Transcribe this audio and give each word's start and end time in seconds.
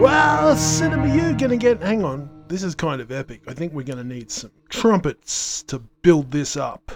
Well, 0.00 0.56
Cinema 0.56 1.14
U 1.14 1.34
gonna 1.34 1.56
get. 1.56 1.82
Hang 1.82 2.04
on, 2.04 2.30
this 2.48 2.62
is 2.62 2.74
kind 2.74 3.00
of 3.00 3.10
epic. 3.10 3.42
I 3.46 3.54
think 3.54 3.72
we're 3.72 3.82
gonna 3.82 4.04
need 4.04 4.30
some 4.30 4.50
trumpets 4.68 5.62
to 5.64 5.78
build 6.02 6.30
this 6.30 6.56
up. 6.56 6.92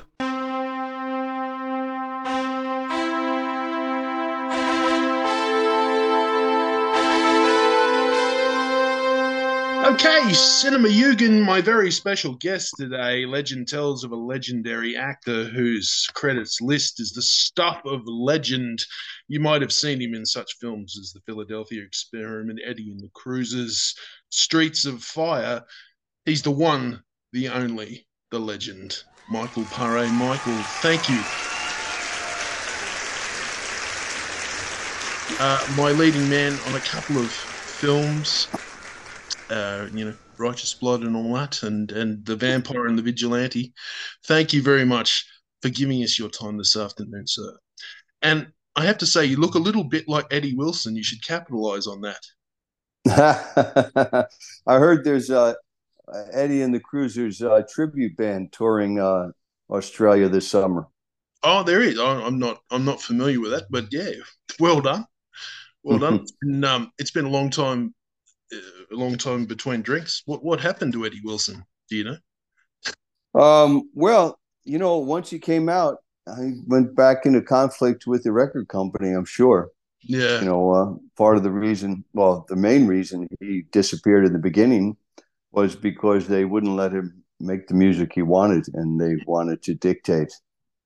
Okay, 9.84 10.32
Cinema 10.32 10.86
Yugen, 10.86 11.44
my 11.44 11.60
very 11.60 11.90
special 11.90 12.34
guest 12.36 12.72
today. 12.78 13.26
Legend 13.26 13.66
tells 13.66 14.04
of 14.04 14.12
a 14.12 14.16
legendary 14.16 14.96
actor 14.96 15.42
whose 15.42 16.08
credits 16.14 16.60
list 16.60 17.00
is 17.00 17.10
the 17.10 17.20
stuff 17.20 17.82
of 17.84 18.02
legend. 18.06 18.84
You 19.26 19.40
might 19.40 19.60
have 19.60 19.72
seen 19.72 20.00
him 20.00 20.14
in 20.14 20.24
such 20.24 20.56
films 20.60 20.96
as 21.00 21.12
The 21.12 21.20
Philadelphia 21.26 21.82
Experiment, 21.82 22.60
Eddie 22.64 22.92
and 22.92 23.00
the 23.00 23.10
Cruisers, 23.12 23.96
Streets 24.28 24.84
of 24.84 25.02
Fire. 25.02 25.64
He's 26.26 26.42
the 26.42 26.52
one, 26.52 27.02
the 27.32 27.48
only, 27.48 28.06
the 28.30 28.38
legend. 28.38 29.02
Michael 29.28 29.64
Paré. 29.64 30.08
Michael, 30.12 30.62
thank 30.80 31.08
you. 31.08 31.18
Uh, 35.40 35.74
my 35.76 35.90
leading 35.90 36.30
man 36.30 36.52
on 36.68 36.76
a 36.76 36.80
couple 36.80 37.18
of 37.18 37.32
films 37.32 38.46
uh, 39.52 39.88
you 39.92 40.06
know, 40.06 40.14
Righteous 40.38 40.74
Blood 40.74 41.02
and 41.02 41.14
all 41.14 41.34
that, 41.34 41.62
and 41.62 41.92
and 41.92 42.24
the 42.24 42.36
Vampire 42.36 42.86
and 42.86 42.98
the 42.98 43.02
Vigilante. 43.02 43.72
Thank 44.24 44.52
you 44.52 44.62
very 44.62 44.84
much 44.84 45.26
for 45.60 45.68
giving 45.68 46.02
us 46.02 46.18
your 46.18 46.30
time 46.30 46.56
this 46.56 46.76
afternoon, 46.76 47.26
sir. 47.26 47.56
And 48.22 48.48
I 48.74 48.84
have 48.86 48.98
to 48.98 49.06
say, 49.06 49.26
you 49.26 49.36
look 49.36 49.54
a 49.54 49.60
little 49.60 49.84
bit 49.84 50.08
like 50.08 50.26
Eddie 50.30 50.54
Wilson. 50.54 50.96
You 50.96 51.04
should 51.04 51.24
capitalize 51.24 51.86
on 51.86 52.00
that. 52.00 52.24
I 54.66 54.78
heard 54.78 55.04
there's 55.04 55.30
uh, 55.30 55.54
Eddie 56.32 56.62
and 56.62 56.74
the 56.74 56.80
Cruisers 56.80 57.42
uh, 57.42 57.62
tribute 57.70 58.16
band 58.16 58.52
touring 58.52 58.98
uh, 58.98 59.30
Australia 59.70 60.28
this 60.28 60.48
summer. 60.48 60.86
Oh, 61.42 61.62
there 61.62 61.82
is. 61.82 61.98
I'm 61.98 62.38
not. 62.38 62.60
I'm 62.70 62.84
not 62.84 63.02
familiar 63.02 63.40
with 63.40 63.50
that, 63.50 63.64
but 63.70 63.86
yeah, 63.90 64.10
well 64.60 64.80
done. 64.80 65.04
Well 65.82 65.98
done. 65.98 66.14
it's, 66.22 66.32
been, 66.40 66.64
um, 66.64 66.92
it's 66.98 67.10
been 67.10 67.24
a 67.24 67.30
long 67.30 67.50
time 67.50 67.94
a 68.52 68.94
long 68.94 69.16
time 69.16 69.44
between 69.46 69.82
drinks. 69.82 70.22
What 70.26 70.44
what 70.44 70.60
happened 70.60 70.92
to 70.94 71.06
Eddie 71.06 71.20
Wilson? 71.24 71.64
Do 71.88 71.96
you 71.96 72.04
know? 72.04 73.40
Um, 73.40 73.88
well, 73.94 74.38
you 74.64 74.78
know, 74.78 74.98
once 74.98 75.30
he 75.30 75.38
came 75.38 75.68
out, 75.68 75.98
I 76.28 76.52
went 76.66 76.94
back 76.94 77.26
into 77.26 77.42
conflict 77.42 78.06
with 78.06 78.22
the 78.22 78.32
record 78.32 78.68
company. 78.68 79.12
I'm 79.12 79.24
sure. 79.24 79.70
Yeah. 80.02 80.40
You 80.40 80.46
know, 80.46 80.70
uh, 80.70 80.94
part 81.16 81.36
of 81.36 81.42
the 81.42 81.50
reason, 81.50 82.04
well, 82.12 82.44
the 82.48 82.56
main 82.56 82.86
reason 82.86 83.28
he 83.40 83.62
disappeared 83.72 84.26
in 84.26 84.32
the 84.32 84.38
beginning 84.38 84.96
was 85.52 85.76
because 85.76 86.26
they 86.26 86.44
wouldn't 86.44 86.76
let 86.76 86.92
him 86.92 87.22
make 87.40 87.68
the 87.68 87.74
music 87.74 88.12
he 88.14 88.22
wanted, 88.22 88.66
and 88.74 89.00
they 89.00 89.16
wanted 89.26 89.62
to 89.62 89.74
dictate. 89.74 90.32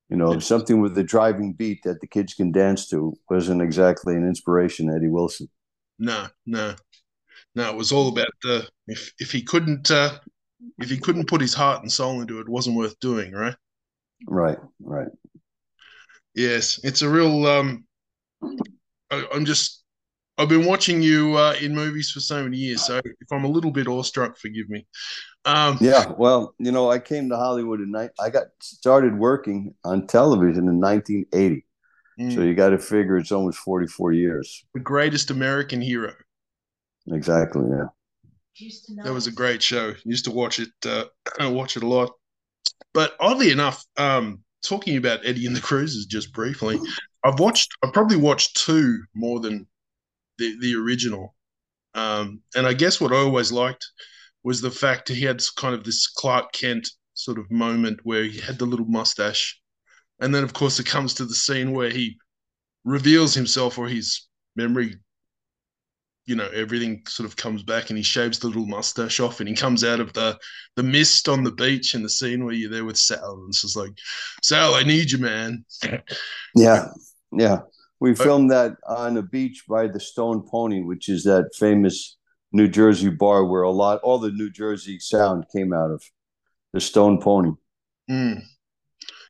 You 0.09 0.17
know, 0.17 0.39
something 0.39 0.81
with 0.81 0.95
the 0.95 1.03
driving 1.03 1.53
beat 1.53 1.83
that 1.83 2.01
the 2.01 2.07
kids 2.07 2.35
can 2.35 2.53
dance 2.53 2.89
to 2.91 3.15
wasn't 3.29 3.63
exactly 3.63 4.15
an 4.15 4.27
inspiration, 4.27 4.95
Eddie 4.95 5.09
Wilson. 5.09 5.49
No, 5.99 6.29
no. 6.47 6.75
No, 7.57 7.71
it 7.71 7.77
was 7.77 7.91
all 7.91 8.09
about 8.09 8.29
the 8.43 8.69
if 8.87 9.13
if 9.19 9.33
he 9.33 9.43
couldn't 9.43 9.91
uh, 9.91 10.19
if 10.79 10.91
he 10.91 10.99
couldn't 10.99 11.29
put 11.29 11.41
his 11.41 11.55
heart 11.55 11.83
and 11.83 11.91
soul 11.91 12.21
into 12.21 12.39
it, 12.39 12.43
it 12.43 12.49
wasn't 12.49 12.77
worth 12.77 12.99
doing, 13.01 13.33
right? 13.33 13.57
Right, 14.27 14.59
right. 14.81 15.09
Yes, 16.35 16.79
it's 16.85 17.01
a 17.01 17.09
real. 17.09 17.47
Um, 17.47 17.85
I, 19.11 19.27
am 19.35 19.47
just. 19.47 19.83
I've 20.39 20.51
been 20.51 20.67
watching 20.67 21.01
you 21.01 21.35
uh, 21.39 21.55
in 21.63 21.75
movies 21.75 22.11
for 22.11 22.21
so 22.21 22.43
many 22.43 22.59
years, 22.59 22.83
so 22.83 22.99
if 22.99 23.33
I'm 23.33 23.45
a 23.45 23.49
little 23.49 23.71
bit 23.71 23.89
awestruck, 23.89 24.37
forgive 24.37 24.69
me. 24.69 24.87
Um, 25.47 25.79
yeah, 25.81 26.13
well, 26.19 26.55
you 26.59 26.73
know, 26.73 26.91
I 26.91 26.99
came 26.99 27.31
to 27.31 27.37
Hollywood 27.37 27.81
in 27.81 27.91
night. 27.91 28.11
I 28.21 28.29
got 28.29 28.49
started 28.61 29.17
working 29.17 29.75
on 29.83 30.07
television 30.07 30.69
in 30.69 30.79
1980, 30.79 31.65
mm. 32.21 32.35
so 32.35 32.43
you 32.43 32.55
got 32.55 32.71
to 32.71 32.79
figure 32.79 33.17
it's 33.17 33.33
almost 33.33 33.57
44 33.61 34.13
years. 34.13 34.63
The 34.75 34.81
greatest 34.81 35.31
American 35.31 35.81
hero. 35.81 36.13
Exactly. 37.13 37.67
Yeah. 37.71 37.87
That 39.05 39.13
was 39.13 39.27
a 39.27 39.33
great 39.33 39.63
show. 39.63 39.95
Used 40.05 40.25
to 40.25 40.31
watch 40.31 40.59
it. 40.59 40.71
Uh, 40.85 41.05
watch 41.51 41.77
it 41.77 41.83
a 41.83 41.87
lot. 41.87 42.11
But 42.95 43.15
oddly 43.21 43.51
enough, 43.51 43.85
um, 43.97 44.43
talking 44.67 44.97
about 44.97 45.25
Eddie 45.25 45.47
and 45.47 45.55
the 45.55 45.61
Cruisers 45.61 46.07
just 46.07 46.33
briefly, 46.33 46.81
I've 47.25 47.39
watched. 47.39 47.71
I've 47.83 47.93
probably 47.93 48.17
watched 48.17 48.57
two 48.65 49.03
more 49.15 49.41
than 49.41 49.67
the 50.39 50.57
the 50.61 50.75
original. 50.75 51.35
Um, 51.95 52.41
and 52.55 52.67
I 52.67 52.73
guess 52.73 53.01
what 53.01 53.13
I 53.13 53.17
always 53.17 53.53
liked 53.53 53.87
was 54.43 54.61
the 54.61 54.71
fact 54.71 55.09
he 55.09 55.23
had 55.23 55.43
kind 55.57 55.75
of 55.75 55.85
this 55.85 56.07
Clark 56.07 56.53
Kent 56.53 56.89
sort 57.15 57.39
of 57.39 57.51
moment 57.51 58.01
where 58.05 58.25
he 58.25 58.39
had 58.41 58.59
the 58.59 58.67
little 58.67 58.87
mustache, 58.87 59.61
and 60.21 60.35
then 60.35 60.45
of 60.45 60.53
course 60.53 60.79
it 60.79 60.87
comes 60.87 61.15
to 61.15 61.25
the 61.25 61.35
scene 61.35 61.73
where 61.73 61.91
he 61.91 62.17
reveals 62.85 63.35
himself 63.35 63.79
or 63.79 63.89
his 63.89 64.27
memory 64.55 64.97
you 66.27 66.35
know 66.35 66.49
everything 66.49 67.03
sort 67.07 67.29
of 67.29 67.37
comes 67.37 67.63
back 67.63 67.89
and 67.89 67.97
he 67.97 68.03
shaves 68.03 68.39
the 68.39 68.49
little 68.49 68.67
mustache 68.67 69.21
off 69.21 69.41
and 69.41 69.49
he 69.49 69.55
comes 69.55 69.85
out 69.85 70.01
of 70.01 70.13
the 70.13 70.39
the 70.75 70.83
mist 70.83 71.29
on 71.29 71.45
the 71.45 71.53
beach 71.53 71.95
and 71.95 72.05
the 72.05 72.09
scene 72.09 72.45
where 72.45 72.55
you're 72.55 72.71
there 72.71 72.85
with 72.85 72.99
Sal. 72.99 73.35
And 73.35 73.49
it's 73.49 73.63
just 73.63 73.77
like 73.77 73.93
Sal 74.43 74.75
I 74.75 74.83
need 74.83 75.11
you 75.11 75.19
man. 75.19 75.65
Yeah. 76.55 76.89
Yeah. 77.33 77.61
We 78.01 78.15
filmed 78.15 78.51
that 78.51 78.77
on 78.87 79.17
a 79.17 79.23
beach 79.23 79.65
by 79.69 79.87
the 79.87 80.01
Stone 80.01 80.47
Pony 80.51 80.83
which 80.83 81.09
is 81.09 81.25
that 81.25 81.51
famous 81.59 82.17
New 82.53 82.69
Jersey 82.69 83.11
bar 83.11 83.45
where 83.45 83.63
a 83.63 83.71
lot 83.71 84.01
all 84.03 84.19
the 84.19 84.33
New 84.33 84.51
Jersey 84.51 84.99
sound 84.99 85.45
came 85.55 85.73
out 85.73 85.91
of 85.91 86.03
the 86.73 86.81
Stone 86.81 87.21
Pony. 87.21 87.53
Mm. 88.11 88.43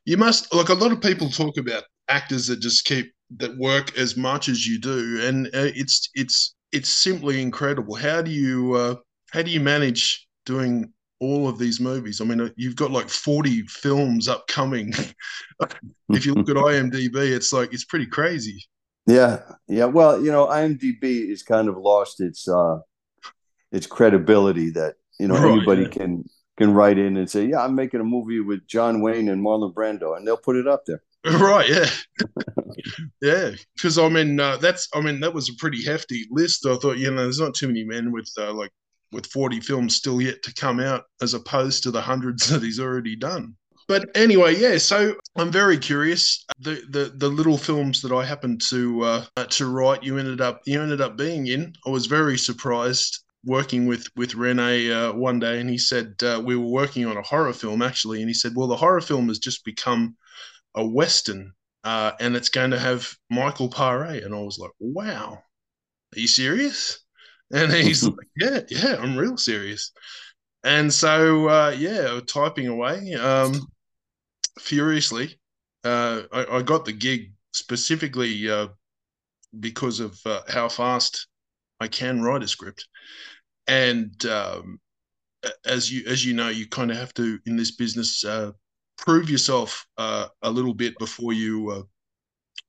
you 0.05 0.17
must 0.19 0.53
like 0.55 0.69
a 0.69 0.75
lot 0.75 0.93
of 0.93 1.01
people 1.01 1.31
talk 1.31 1.57
about 1.57 1.85
actors 2.09 2.47
that 2.47 2.61
just 2.61 2.85
keep 2.85 3.13
that 3.39 3.57
work 3.57 3.97
as 3.99 4.17
much 4.17 4.49
as 4.49 4.67
you 4.67 4.79
do. 4.79 5.21
And 5.23 5.47
uh, 5.49 5.73
it's 5.75 6.11
it's 6.15 6.56
it's 6.73 6.89
simply 6.89 7.43
incredible. 7.43 7.95
How 7.95 8.23
do 8.23 8.31
you 8.31 8.75
uh, 8.75 8.95
how 9.33 9.43
do 9.43 9.51
you 9.51 9.61
manage 9.61 10.27
doing 10.45 10.93
all 11.21 11.49
of 11.49 11.59
these 11.59 11.81
movies? 11.81 12.21
I 12.21 12.25
mean, 12.25 12.41
uh, 12.41 12.51
you've 12.57 12.77
got 12.77 12.91
like 12.91 13.09
forty 13.09 13.63
films 13.63 14.29
upcoming. 14.29 14.93
if 16.11 16.27
you 16.27 16.35
look 16.35 16.49
at 16.49 16.57
IMDb, 16.57 17.17
it's 17.17 17.53
like 17.53 17.73
it's 17.73 17.85
pretty 17.85 18.07
crazy. 18.07 18.65
Yeah, 19.07 19.43
yeah. 19.69 19.85
Well, 19.85 20.23
you 20.23 20.33
know, 20.33 20.47
IMDb 20.47 21.31
is 21.31 21.43
kind 21.43 21.69
of 21.69 21.77
lost 21.77 22.21
its 22.21 22.49
uh, 22.49 22.79
its 23.71 23.87
credibility 23.87 24.71
that 24.71 24.95
you 25.19 25.29
know 25.29 25.35
right, 25.35 25.53
anybody 25.53 25.83
yeah. 25.83 25.89
can 25.89 26.25
can 26.57 26.75
write 26.75 26.99
in 26.99 27.17
and 27.17 27.31
say, 27.31 27.47
"Yeah, 27.47 27.63
I'm 27.63 27.75
making 27.75 28.01
a 28.01 28.05
movie 28.05 28.41
with 28.41 28.67
John 28.67 29.01
Wayne 29.01 29.29
and 29.29 29.45
Marlon 29.45 29.73
Brando," 29.73 30.17
and 30.17 30.27
they'll 30.27 30.37
put 30.37 30.57
it 30.57 30.67
up 30.67 30.85
there. 30.87 31.03
Right. 31.25 31.69
Yeah. 31.69 31.91
yeah. 33.21 33.51
Because 33.75 33.99
I 33.99 34.09
mean, 34.09 34.39
uh, 34.39 34.59
that's 34.59 34.89
I 34.95 35.01
mean 35.01 35.21
that 35.21 35.35
was 35.35 35.49
a 35.49 35.55
pretty 35.59 35.85
hefty 35.85 36.25
list. 36.31 36.67
I 36.67 36.77
thought 36.77 36.99
you 36.99 37.11
know 37.11 37.23
there's 37.23 37.41
not 37.41 37.55
too 37.55 37.67
many 37.67 37.85
men 37.85 38.13
with 38.13 38.31
uh, 38.39 38.53
like 38.53 38.71
with 39.13 39.27
40 39.27 39.61
films 39.61 39.97
still 39.97 40.21
yet 40.21 40.43
to 40.43 40.55
come 40.55 40.79
out 40.79 41.05
as 41.23 41.35
opposed 41.35 41.83
to 41.83 41.91
the 41.91 42.01
hundreds 42.01 42.49
that 42.51 42.63
he's 42.63 42.81
already 42.81 43.17
done. 43.17 43.57
But 43.89 44.09
anyway, 44.17 44.57
yeah. 44.57 44.79
So 44.79 45.15
I'm 45.37 45.53
very 45.53 45.79
curious. 45.79 46.45
The 46.59 46.83
the 46.91 47.13
the 47.17 47.29
little 47.29 47.59
films 47.59 48.03
that 48.03 48.13
I 48.13 48.25
happened 48.25 48.61
to 48.63 49.03
uh, 49.03 49.25
to 49.51 49.67
write, 49.67 50.03
you 50.03 50.19
ended 50.19 50.41
up 50.41 50.63
you 50.67 50.81
ended 50.81 51.01
up 51.01 51.17
being 51.17 51.47
in. 51.47 51.73
I 51.87 51.91
was 51.91 52.07
very 52.07 52.37
surprised 52.37 53.25
working 53.45 53.87
with 53.87 54.09
with 54.17 54.35
Rene 54.35 54.91
uh, 54.91 55.13
one 55.13 55.39
day, 55.39 55.61
and 55.61 55.71
he 55.71 55.79
said 55.79 56.15
uh, 56.23 56.43
we 56.45 56.57
were 56.57 56.67
working 56.67 57.07
on 57.07 57.17
a 57.17 57.23
horror 57.23 57.53
film 57.53 57.81
actually, 57.81 58.21
and 58.21 58.29
he 58.29 58.35
said, 58.35 58.53
well, 58.57 58.67
the 58.67 58.77
horror 58.77 59.01
film 59.01 59.29
has 59.29 59.39
just 59.39 59.65
become 59.65 60.17
a 60.77 60.87
western, 60.87 61.53
uh, 61.85 62.13
and 62.21 62.37
it's 62.37 62.49
going 62.51 62.71
to 62.71 62.79
have 62.79 63.13
Michael 63.31 63.71
Paré. 63.71 64.25
And 64.25 64.35
I 64.35 64.39
was 64.39 64.59
like, 64.59 64.73
wow, 64.79 65.43
are 66.15 66.19
you 66.19 66.29
serious? 66.29 67.01
And 67.53 67.73
he's 67.73 68.05
like, 68.09 68.29
yeah, 68.37 68.61
yeah, 68.69 68.97
I'm 69.01 69.17
real 69.17 69.37
serious. 69.37 69.93
And 70.65 70.93
so, 70.93 71.49
uh, 71.49 71.75
yeah, 71.77 72.21
typing 72.27 72.67
away 72.67 73.15
um, 73.15 73.67
furiously. 74.59 75.39
Uh, 75.85 76.23
I, 76.33 76.57
I, 76.57 76.63
got 76.63 76.85
the 76.85 76.93
gig 76.93 77.33
specifically 77.53 78.51
uh, 78.51 78.69
because 79.61 80.01
of 80.01 80.19
uh, 80.27 80.41
how 80.49 80.69
fast 80.69 81.29
I 81.79 81.87
can 81.87 82.23
write 82.23 82.43
a 82.43 82.49
script. 82.49 82.89
And 83.69 84.27
um, 84.27 84.81
as 85.65 85.93
you 85.93 86.05
as 86.09 86.25
you 86.25 86.35
know, 86.35 86.49
you 86.49 86.67
kind 86.67 86.91
of 86.91 86.97
have 86.97 87.15
to 87.15 87.39
in 87.47 87.57
this 87.57 87.73
business 87.77 88.25
uh, 88.25 88.51
prove 88.97 89.31
yourself 89.31 89.87
uh, 89.99 90.27
a 90.43 90.51
little 90.51 90.75
bit 90.75 90.99
before 90.99 91.33
you 91.33 91.71
uh, 91.71 91.83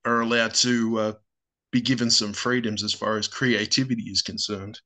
are 0.10 0.22
allowed 0.22 0.54
to 0.56 1.00
uh, 1.00 1.14
be 1.72 1.82
given 1.82 2.10
some 2.10 2.34
freedoms 2.34 2.84
as 2.84 2.94
far 2.94 3.18
as 3.18 3.28
creativity 3.28 4.04
is 4.04 4.22
concerned. 4.22 4.80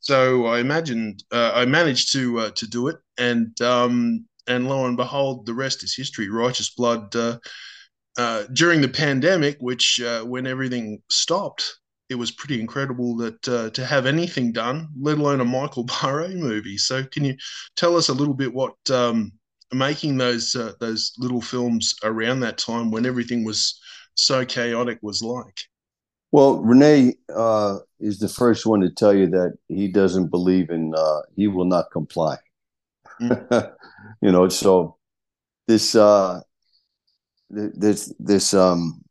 So 0.00 0.46
I 0.46 0.60
imagined 0.60 1.24
uh, 1.30 1.52
I 1.54 1.66
managed 1.66 2.12
to 2.12 2.40
uh, 2.40 2.50
to 2.52 2.66
do 2.66 2.88
it, 2.88 2.96
and 3.18 3.60
um, 3.60 4.26
and 4.46 4.68
lo 4.68 4.86
and 4.86 4.96
behold, 4.96 5.44
the 5.44 5.54
rest 5.54 5.84
is 5.84 5.94
history. 5.94 6.28
Righteous 6.30 6.70
Blood 6.70 7.14
uh, 7.14 8.44
during 8.52 8.80
the 8.80 8.88
pandemic, 8.88 9.58
which 9.60 10.00
when 10.24 10.46
everything 10.46 11.02
stopped, 11.10 11.80
it 12.10 12.18
was 12.18 12.32
pretty 12.32 12.60
incredible 12.60 13.16
that 13.16 13.48
uh, 13.48 13.70
to 13.70 13.86
have 13.86 14.04
anything 14.04 14.52
done, 14.52 14.88
let 15.00 15.16
alone 15.16 15.40
a 15.40 15.44
Michael 15.44 15.84
Paré 15.86 16.34
movie. 16.34 16.76
So, 16.76 17.04
can 17.04 17.24
you 17.24 17.36
tell 17.76 17.96
us 17.96 18.08
a 18.08 18.14
little 18.14 18.34
bit 18.34 18.52
what 18.52 18.74
um, 18.90 19.32
making 19.72 20.18
those 20.18 20.54
uh, 20.54 20.72
those 20.80 21.12
little 21.18 21.40
films 21.40 21.94
around 22.02 22.40
that 22.40 22.58
time 22.58 22.90
when 22.90 23.06
everything 23.06 23.44
was 23.44 23.80
so 24.14 24.44
chaotic 24.44 24.98
was 25.02 25.22
like? 25.22 25.58
Well, 26.32 26.60
Renee 26.60 27.14
uh, 27.34 27.78
is 27.98 28.18
the 28.18 28.28
first 28.28 28.66
one 28.66 28.80
to 28.80 28.90
tell 28.90 29.12
you 29.12 29.28
that 29.30 29.56
he 29.68 29.88
doesn't 29.88 30.28
believe 30.28 30.70
in 30.70 30.94
uh, 30.96 31.20
he 31.36 31.48
will 31.48 31.64
not 31.64 31.90
comply. 31.92 32.36
Mm. 33.20 33.72
you 34.22 34.30
know, 34.30 34.48
so 34.48 34.96
this 35.66 35.94
uh, 35.94 36.40
this 37.50 38.12
this 38.18 38.54
um 38.54 39.02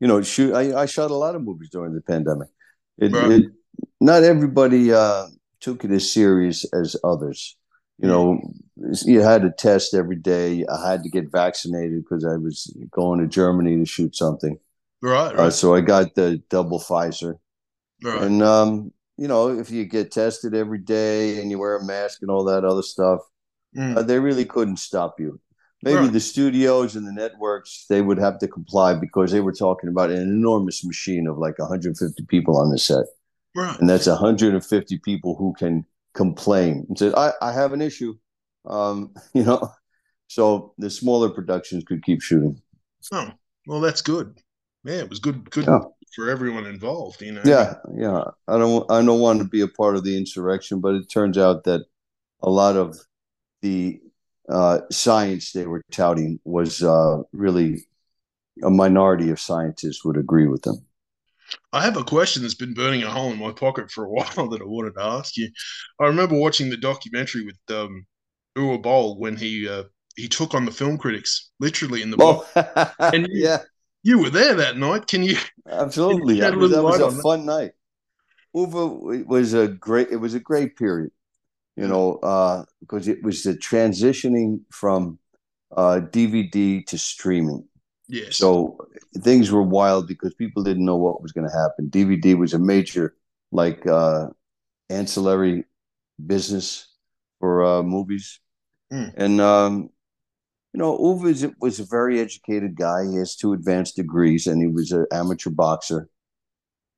you 0.00 0.08
know 0.08 0.22
shoot 0.22 0.54
I, 0.54 0.82
I 0.82 0.86
shot 0.86 1.10
a 1.10 1.14
lot 1.14 1.34
of 1.34 1.42
movies 1.42 1.70
during 1.70 1.94
the 1.94 2.00
pandemic 2.00 2.48
it, 2.96 3.12
right. 3.12 3.30
it 3.30 3.44
not 4.00 4.22
everybody 4.22 4.92
uh 4.92 5.26
took 5.60 5.84
it 5.84 5.90
as 5.90 6.10
serious 6.10 6.64
as 6.72 6.96
others 7.04 7.56
you 7.98 8.08
know 8.08 8.40
you 9.04 9.20
had 9.20 9.42
to 9.42 9.50
test 9.50 9.94
every 9.94 10.16
day 10.16 10.64
i 10.70 10.90
had 10.90 11.02
to 11.02 11.10
get 11.10 11.30
vaccinated 11.30 12.02
because 12.02 12.24
i 12.24 12.36
was 12.36 12.74
going 12.90 13.20
to 13.20 13.26
germany 13.26 13.76
to 13.76 13.84
shoot 13.84 14.14
something 14.14 14.58
right, 15.02 15.34
right. 15.34 15.46
Uh, 15.46 15.50
so 15.50 15.74
i 15.74 15.80
got 15.80 16.14
the 16.14 16.42
double 16.48 16.78
pfizer 16.78 17.38
right. 18.02 18.22
and 18.22 18.42
um 18.42 18.92
you 19.16 19.28
know 19.28 19.48
if 19.48 19.70
you 19.70 19.84
get 19.84 20.10
tested 20.10 20.54
every 20.54 20.78
day 20.78 21.40
and 21.40 21.50
you 21.50 21.58
wear 21.58 21.76
a 21.76 21.84
mask 21.84 22.22
and 22.22 22.30
all 22.30 22.44
that 22.44 22.64
other 22.64 22.82
stuff 22.82 23.20
mm. 23.76 23.96
uh, 23.96 24.02
they 24.02 24.18
really 24.18 24.44
couldn't 24.44 24.78
stop 24.78 25.18
you 25.18 25.40
maybe 25.82 25.98
right. 25.98 26.12
the 26.12 26.20
studios 26.20 26.96
and 26.96 27.06
the 27.06 27.12
networks 27.12 27.84
they 27.88 28.00
would 28.00 28.18
have 28.18 28.38
to 28.38 28.48
comply 28.48 28.94
because 28.94 29.32
they 29.32 29.40
were 29.40 29.52
talking 29.52 29.88
about 29.88 30.10
an 30.10 30.20
enormous 30.20 30.84
machine 30.84 31.26
of 31.26 31.38
like 31.38 31.58
150 31.58 32.24
people 32.26 32.56
on 32.56 32.70
the 32.70 32.78
set 32.78 33.06
right. 33.56 33.78
and 33.80 33.88
that's 33.88 34.06
150 34.06 34.98
people 34.98 35.34
who 35.36 35.52
can 35.58 35.84
complain 36.18 36.84
and 36.88 36.98
say 36.98 37.12
i, 37.16 37.32
I 37.40 37.52
have 37.52 37.72
an 37.72 37.80
issue 37.80 38.14
um, 38.66 39.14
you 39.32 39.44
know 39.44 39.72
so 40.26 40.74
the 40.76 40.90
smaller 40.90 41.30
productions 41.30 41.84
could 41.84 42.04
keep 42.04 42.20
shooting 42.20 42.60
oh 43.12 43.30
well 43.66 43.80
that's 43.80 44.02
good 44.02 44.38
yeah 44.84 44.96
it 44.96 45.08
was 45.08 45.20
good 45.20 45.48
good 45.50 45.66
yeah. 45.66 45.78
for 46.14 46.28
everyone 46.28 46.66
involved 46.66 47.22
you 47.22 47.32
know 47.32 47.42
yeah 47.44 47.74
yeah 47.96 48.24
i 48.48 48.58
don't 48.58 48.90
i 48.90 49.00
don't 49.00 49.20
want 49.20 49.38
to 49.38 49.48
be 49.48 49.62
a 49.62 49.68
part 49.68 49.96
of 49.96 50.04
the 50.04 50.16
insurrection 50.16 50.80
but 50.80 50.94
it 50.94 51.08
turns 51.08 51.38
out 51.38 51.64
that 51.64 51.86
a 52.42 52.50
lot 52.50 52.76
of 52.76 52.98
the 53.62 54.00
uh, 54.48 54.80
science 54.90 55.52
they 55.52 55.66
were 55.66 55.82
touting 55.90 56.40
was 56.44 56.82
uh, 56.82 57.18
really 57.32 57.86
a 58.62 58.70
minority 58.70 59.30
of 59.30 59.40
scientists 59.40 60.04
would 60.04 60.16
agree 60.16 60.46
with 60.46 60.62
them. 60.62 60.84
I 61.72 61.82
have 61.82 61.96
a 61.96 62.04
question 62.04 62.42
that's 62.42 62.54
been 62.54 62.74
burning 62.74 63.02
a 63.02 63.10
hole 63.10 63.32
in 63.32 63.38
my 63.38 63.52
pocket 63.52 63.90
for 63.90 64.04
a 64.04 64.08
while 64.10 64.48
that 64.48 64.60
I 64.60 64.64
wanted 64.64 64.94
to 64.94 65.02
ask 65.02 65.36
you. 65.36 65.48
I 66.00 66.06
remember 66.06 66.36
watching 66.36 66.70
the 66.70 66.76
documentary 66.76 67.44
with 67.44 67.58
um, 67.76 68.06
Uwe 68.56 68.82
Boll 68.82 69.18
when 69.18 69.36
he 69.36 69.68
uh, 69.68 69.84
he 70.16 70.28
took 70.28 70.54
on 70.54 70.64
the 70.64 70.72
film 70.72 70.98
critics 70.98 71.50
literally 71.60 72.02
in 72.02 72.10
the 72.10 72.16
book. 72.16 72.46
Oh, 72.56 72.92
and 72.98 73.26
you, 73.30 73.44
yeah, 73.44 73.58
you 74.02 74.18
were 74.20 74.30
there 74.30 74.54
that 74.54 74.76
night. 74.76 75.06
Can 75.06 75.22
you? 75.22 75.36
Absolutely, 75.68 76.40
that 76.40 76.56
was, 76.56 76.70
that 76.72 76.82
was 76.82 77.00
a 77.00 77.22
fun 77.22 77.46
that? 77.46 77.52
night. 77.52 77.70
Uwe 78.56 79.26
was 79.26 79.54
a 79.54 79.68
great. 79.68 80.08
It 80.10 80.16
was 80.16 80.34
a 80.34 80.40
great 80.40 80.76
period 80.76 81.10
you 81.78 81.86
know, 81.86 82.16
uh, 82.24 82.64
because 82.80 83.06
it 83.06 83.22
was 83.22 83.44
the 83.44 83.54
transitioning 83.54 84.60
from 84.72 85.16
uh, 85.70 86.00
DVD 86.10 86.84
to 86.84 86.98
streaming. 86.98 87.64
Yes. 88.08 88.36
So 88.36 88.78
things 89.18 89.50
were 89.50 89.62
wild 89.62 90.08
because 90.08 90.34
people 90.34 90.62
didn't 90.62 90.84
know 90.84 90.96
what 90.96 91.22
was 91.22 91.32
going 91.32 91.48
to 91.48 91.56
happen. 91.56 91.90
DVD 91.90 92.36
was 92.36 92.54
a 92.54 92.58
major, 92.58 93.14
like, 93.52 93.86
uh, 93.86 94.28
ancillary 94.88 95.64
business 96.24 96.88
for 97.38 97.64
uh, 97.64 97.82
movies. 97.82 98.40
Mm. 98.92 99.14
And, 99.16 99.40
um, 99.40 99.90
you 100.72 100.78
know, 100.78 100.96
Uwe 100.98 101.54
was 101.60 101.80
a 101.80 101.84
very 101.84 102.20
educated 102.20 102.76
guy. 102.76 103.06
He 103.06 103.16
has 103.16 103.36
two 103.36 103.52
advanced 103.52 103.96
degrees 103.96 104.46
and 104.46 104.60
he 104.60 104.68
was 104.68 104.92
an 104.92 105.06
amateur 105.12 105.50
boxer. 105.50 106.08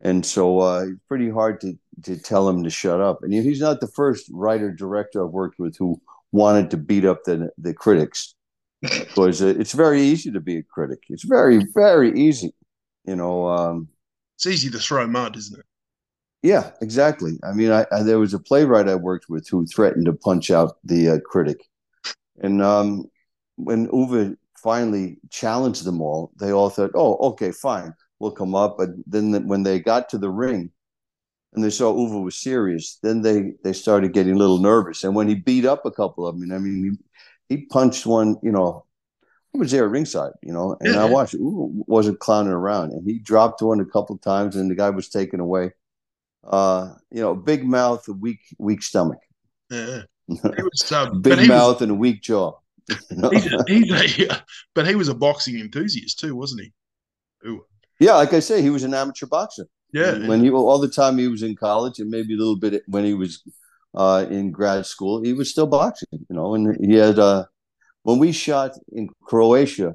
And 0.00 0.24
so 0.24 0.60
uh, 0.60 0.84
it's 0.88 1.00
pretty 1.08 1.30
hard 1.30 1.60
to 1.60 1.78
to 2.04 2.16
tell 2.16 2.48
him 2.48 2.64
to 2.64 2.70
shut 2.70 3.00
up. 3.00 3.22
And 3.22 3.34
he's 3.34 3.60
not 3.60 3.80
the 3.80 3.86
first 3.88 4.30
writer 4.32 4.72
director 4.72 5.24
I've 5.24 5.32
worked 5.32 5.58
with 5.58 5.76
who 5.76 6.00
wanted 6.32 6.70
to 6.70 6.78
beat 6.78 7.04
up 7.04 7.24
the 7.24 7.50
the 7.58 7.74
critics 7.74 8.34
because 8.82 9.40
it's 9.42 9.72
very 9.72 10.00
easy 10.00 10.30
to 10.32 10.40
be 10.40 10.58
a 10.58 10.62
critic. 10.62 11.00
It's 11.08 11.24
very 11.24 11.64
very 11.74 12.18
easy, 12.18 12.54
you 13.04 13.16
know. 13.16 13.48
Um, 13.48 13.88
it's 14.36 14.46
easy 14.46 14.70
to 14.70 14.78
throw 14.78 15.06
mud, 15.06 15.36
isn't 15.36 15.58
it? 15.58 15.66
Yeah, 16.42 16.70
exactly. 16.80 17.38
I 17.44 17.52
mean, 17.52 17.70
I, 17.70 17.84
I, 17.92 18.02
there 18.02 18.18
was 18.18 18.32
a 18.32 18.38
playwright 18.38 18.88
I 18.88 18.94
worked 18.94 19.28
with 19.28 19.46
who 19.48 19.66
threatened 19.66 20.06
to 20.06 20.14
punch 20.14 20.50
out 20.50 20.76
the 20.84 21.10
uh, 21.10 21.18
critic, 21.20 21.66
and 22.42 22.62
um, 22.62 23.04
when 23.56 23.88
Uwe 23.88 24.36
finally 24.56 25.18
challenged 25.30 25.84
them 25.84 26.00
all, 26.00 26.32
they 26.40 26.52
all 26.52 26.70
thought, 26.70 26.92
"Oh, 26.94 27.16
okay, 27.30 27.52
fine, 27.52 27.92
we'll 28.18 28.30
come 28.30 28.54
up." 28.54 28.78
But 28.78 28.90
then 29.06 29.46
when 29.46 29.62
they 29.62 29.78
got 29.78 30.08
to 30.10 30.18
the 30.18 30.30
ring, 30.30 30.70
and 31.52 31.62
they 31.62 31.70
saw 31.70 31.92
Uwe 31.92 32.24
was 32.24 32.36
serious, 32.36 32.98
then 33.02 33.22
they 33.22 33.52
they 33.62 33.74
started 33.74 34.14
getting 34.14 34.34
a 34.34 34.38
little 34.38 34.58
nervous. 34.58 35.04
And 35.04 35.14
when 35.14 35.28
he 35.28 35.34
beat 35.34 35.66
up 35.66 35.84
a 35.84 35.90
couple 35.90 36.26
of 36.26 36.38
them, 36.38 36.50
I 36.52 36.58
mean, 36.58 36.98
he, 37.50 37.56
he 37.56 37.66
punched 37.66 38.06
one, 38.06 38.36
you 38.42 38.52
know, 38.52 38.86
he 39.52 39.58
was 39.58 39.72
there 39.72 39.88
ringside, 39.88 40.32
you 40.42 40.52
know, 40.52 40.76
and 40.80 40.94
yeah, 40.94 41.02
I 41.02 41.04
watched 41.06 41.34
Uwe 41.34 41.82
wasn't 41.86 42.20
clowning 42.20 42.52
around, 42.52 42.92
and 42.92 43.04
he 43.04 43.18
dropped 43.18 43.62
one 43.62 43.80
a 43.80 43.84
couple 43.84 44.14
of 44.14 44.22
times, 44.22 44.56
and 44.56 44.70
the 44.70 44.76
guy 44.76 44.90
was 44.90 45.08
taken 45.08 45.40
away. 45.40 45.72
Uh, 46.44 46.94
you 47.10 47.20
know, 47.20 47.34
big 47.34 47.66
mouth, 47.66 48.06
a 48.08 48.12
weak 48.12 48.40
weak 48.58 48.82
stomach. 48.82 49.18
Yeah, 49.68 50.02
was, 50.28 50.92
uh, 50.92 51.10
big 51.10 51.48
mouth 51.48 51.76
was, 51.76 51.82
and 51.82 51.90
a 51.90 51.94
weak 51.94 52.22
jaw. 52.22 52.52
You 52.88 52.96
know? 53.10 53.30
he's 53.30 53.52
a, 53.52 53.64
he's 53.66 54.30
a, 54.30 54.44
but 54.74 54.86
he 54.86 54.94
was 54.94 55.08
a 55.08 55.14
boxing 55.14 55.58
enthusiast 55.58 56.20
too, 56.20 56.36
wasn't 56.36 56.62
he? 56.62 56.72
Ooh. 57.48 57.64
Yeah, 57.98 58.14
like 58.14 58.32
I 58.32 58.40
say, 58.40 58.62
he 58.62 58.70
was 58.70 58.84
an 58.84 58.94
amateur 58.94 59.26
boxer. 59.26 59.66
Yeah. 59.92 60.26
When 60.26 60.42
he 60.42 60.50
all 60.50 60.78
the 60.78 60.88
time 60.88 61.18
he 61.18 61.28
was 61.28 61.42
in 61.42 61.56
college 61.56 61.98
and 61.98 62.08
maybe 62.08 62.34
a 62.34 62.38
little 62.38 62.56
bit 62.56 62.82
when 62.86 63.04
he 63.04 63.14
was 63.14 63.42
uh, 63.94 64.26
in 64.30 64.50
grad 64.50 64.86
school, 64.86 65.22
he 65.22 65.32
was 65.32 65.50
still 65.50 65.66
boxing, 65.66 66.08
you 66.12 66.36
know, 66.36 66.54
and 66.54 66.76
he 66.84 66.94
had 66.94 67.18
uh, 67.18 67.44
when 68.02 68.18
we 68.18 68.32
shot 68.32 68.72
in 68.92 69.08
Croatia 69.22 69.94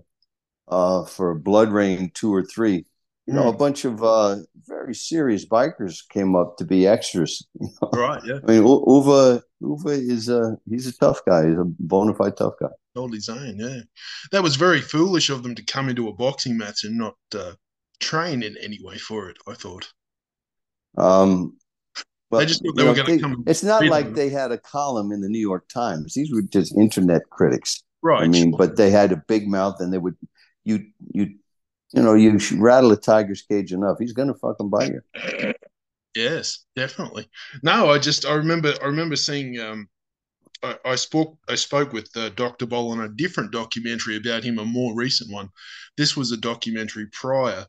uh, 0.67 1.05
for 1.05 1.39
BloodRayne 1.39 2.13
two 2.13 2.33
or 2.33 2.43
three, 2.43 2.85
you 3.27 3.33
know, 3.33 3.47
a 3.47 3.51
hmm. 3.51 3.57
bunch 3.57 3.85
of 3.85 4.03
uh, 4.03 4.37
very 4.67 4.93
serious 4.93 5.47
bikers 5.47 6.07
came 6.09 6.35
up 6.35 6.57
to 6.57 6.65
be 6.65 6.85
extras. 6.85 7.45
You 7.59 7.69
know? 7.81 7.89
Right. 7.93 8.21
Yeah. 8.23 8.39
I 8.47 8.51
mean, 8.51 8.63
U- 8.63 8.83
Uva 8.87 9.41
Uwe 9.63 9.97
is 9.97 10.29
a 10.29 10.57
he's 10.69 10.85
a 10.85 10.97
tough 10.97 11.21
guy. 11.25 11.47
He's 11.47 11.57
a 11.57 11.65
bona 11.65 12.13
fide 12.13 12.37
tough 12.37 12.53
guy. 12.59 12.67
Old 12.95 13.15
own. 13.29 13.57
Yeah. 13.57 13.81
That 14.31 14.43
was 14.43 14.55
very 14.55 14.79
foolish 14.79 15.29
of 15.29 15.41
them 15.41 15.55
to 15.55 15.63
come 15.63 15.89
into 15.89 16.07
a 16.07 16.13
boxing 16.13 16.57
match 16.57 16.83
and 16.83 16.97
not 16.97 17.15
uh, 17.33 17.53
train 17.99 18.43
in 18.43 18.55
any 18.61 18.79
way 18.81 18.97
for 18.97 19.29
it. 19.29 19.37
I 19.47 19.55
thought. 19.55 19.91
Um, 20.97 21.57
but 22.35 22.43
I 22.43 22.45
just 22.45 22.63
thought 22.63 22.75
they 22.75 22.83
were 22.83 22.93
going 22.93 23.17
to 23.17 23.19
come. 23.19 23.43
It's 23.47 23.63
not 23.63 23.85
like 23.85 24.05
them. 24.05 24.13
they 24.13 24.29
had 24.29 24.51
a 24.51 24.57
column 24.57 25.11
in 25.11 25.21
the 25.21 25.29
New 25.29 25.39
York 25.39 25.67
Times. 25.67 26.13
These 26.13 26.33
were 26.33 26.41
just 26.41 26.75
internet 26.75 27.29
critics. 27.29 27.83
Right. 28.01 28.23
I 28.23 28.27
mean, 28.27 28.51
sure. 28.51 28.57
but 28.57 28.75
they 28.77 28.91
had 28.91 29.11
a 29.11 29.23
big 29.27 29.47
mouth, 29.47 29.77
and 29.79 29.91
they 29.91 29.97
would 29.97 30.15
you 30.63 30.85
you 31.11 31.35
you 31.93 32.01
know 32.01 32.13
you 32.13 32.39
rattle 32.57 32.91
a 32.91 32.97
tiger's 32.97 33.41
cage 33.41 33.71
enough, 33.71 33.97
he's 33.99 34.13
going 34.13 34.27
to 34.27 34.33
fucking 34.35 34.69
bite 34.69 34.91
you. 34.91 35.53
Yes, 36.15 36.65
definitely. 36.75 37.27
No, 37.61 37.91
I 37.91 37.99
just 37.99 38.25
I 38.25 38.33
remember 38.35 38.73
I 38.81 38.85
remember 38.85 39.15
seeing 39.15 39.59
um 39.59 39.89
I, 40.63 40.77
I 40.85 40.95
spoke 40.95 41.37
I 41.49 41.55
spoke 41.55 41.93
with 41.93 42.09
uh, 42.15 42.29
Dr. 42.29 42.65
Boll 42.65 42.91
on 42.91 43.01
a 43.01 43.09
different 43.09 43.51
documentary 43.51 44.17
about 44.17 44.43
him, 44.43 44.59
a 44.59 44.65
more 44.65 44.95
recent 44.95 45.31
one. 45.31 45.49
This 45.97 46.15
was 46.15 46.31
a 46.31 46.37
documentary 46.37 47.07
prior, 47.11 47.65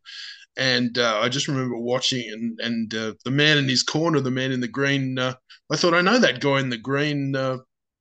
and 0.56 0.98
uh, 0.98 1.20
I 1.20 1.28
just 1.28 1.48
remember 1.48 1.76
watching 1.76 2.30
and 2.30 2.60
and 2.60 2.94
uh, 2.94 3.12
the 3.24 3.30
man 3.30 3.58
in 3.58 3.68
his 3.68 3.82
corner, 3.82 4.20
the 4.20 4.30
man 4.30 4.52
in 4.52 4.60
the 4.60 4.68
green. 4.68 5.18
Uh, 5.18 5.34
I 5.70 5.76
thought 5.76 5.94
I 5.94 6.00
know 6.00 6.18
that 6.18 6.40
guy 6.40 6.60
in 6.60 6.70
the 6.70 6.78
green 6.78 7.34
uh, 7.34 7.58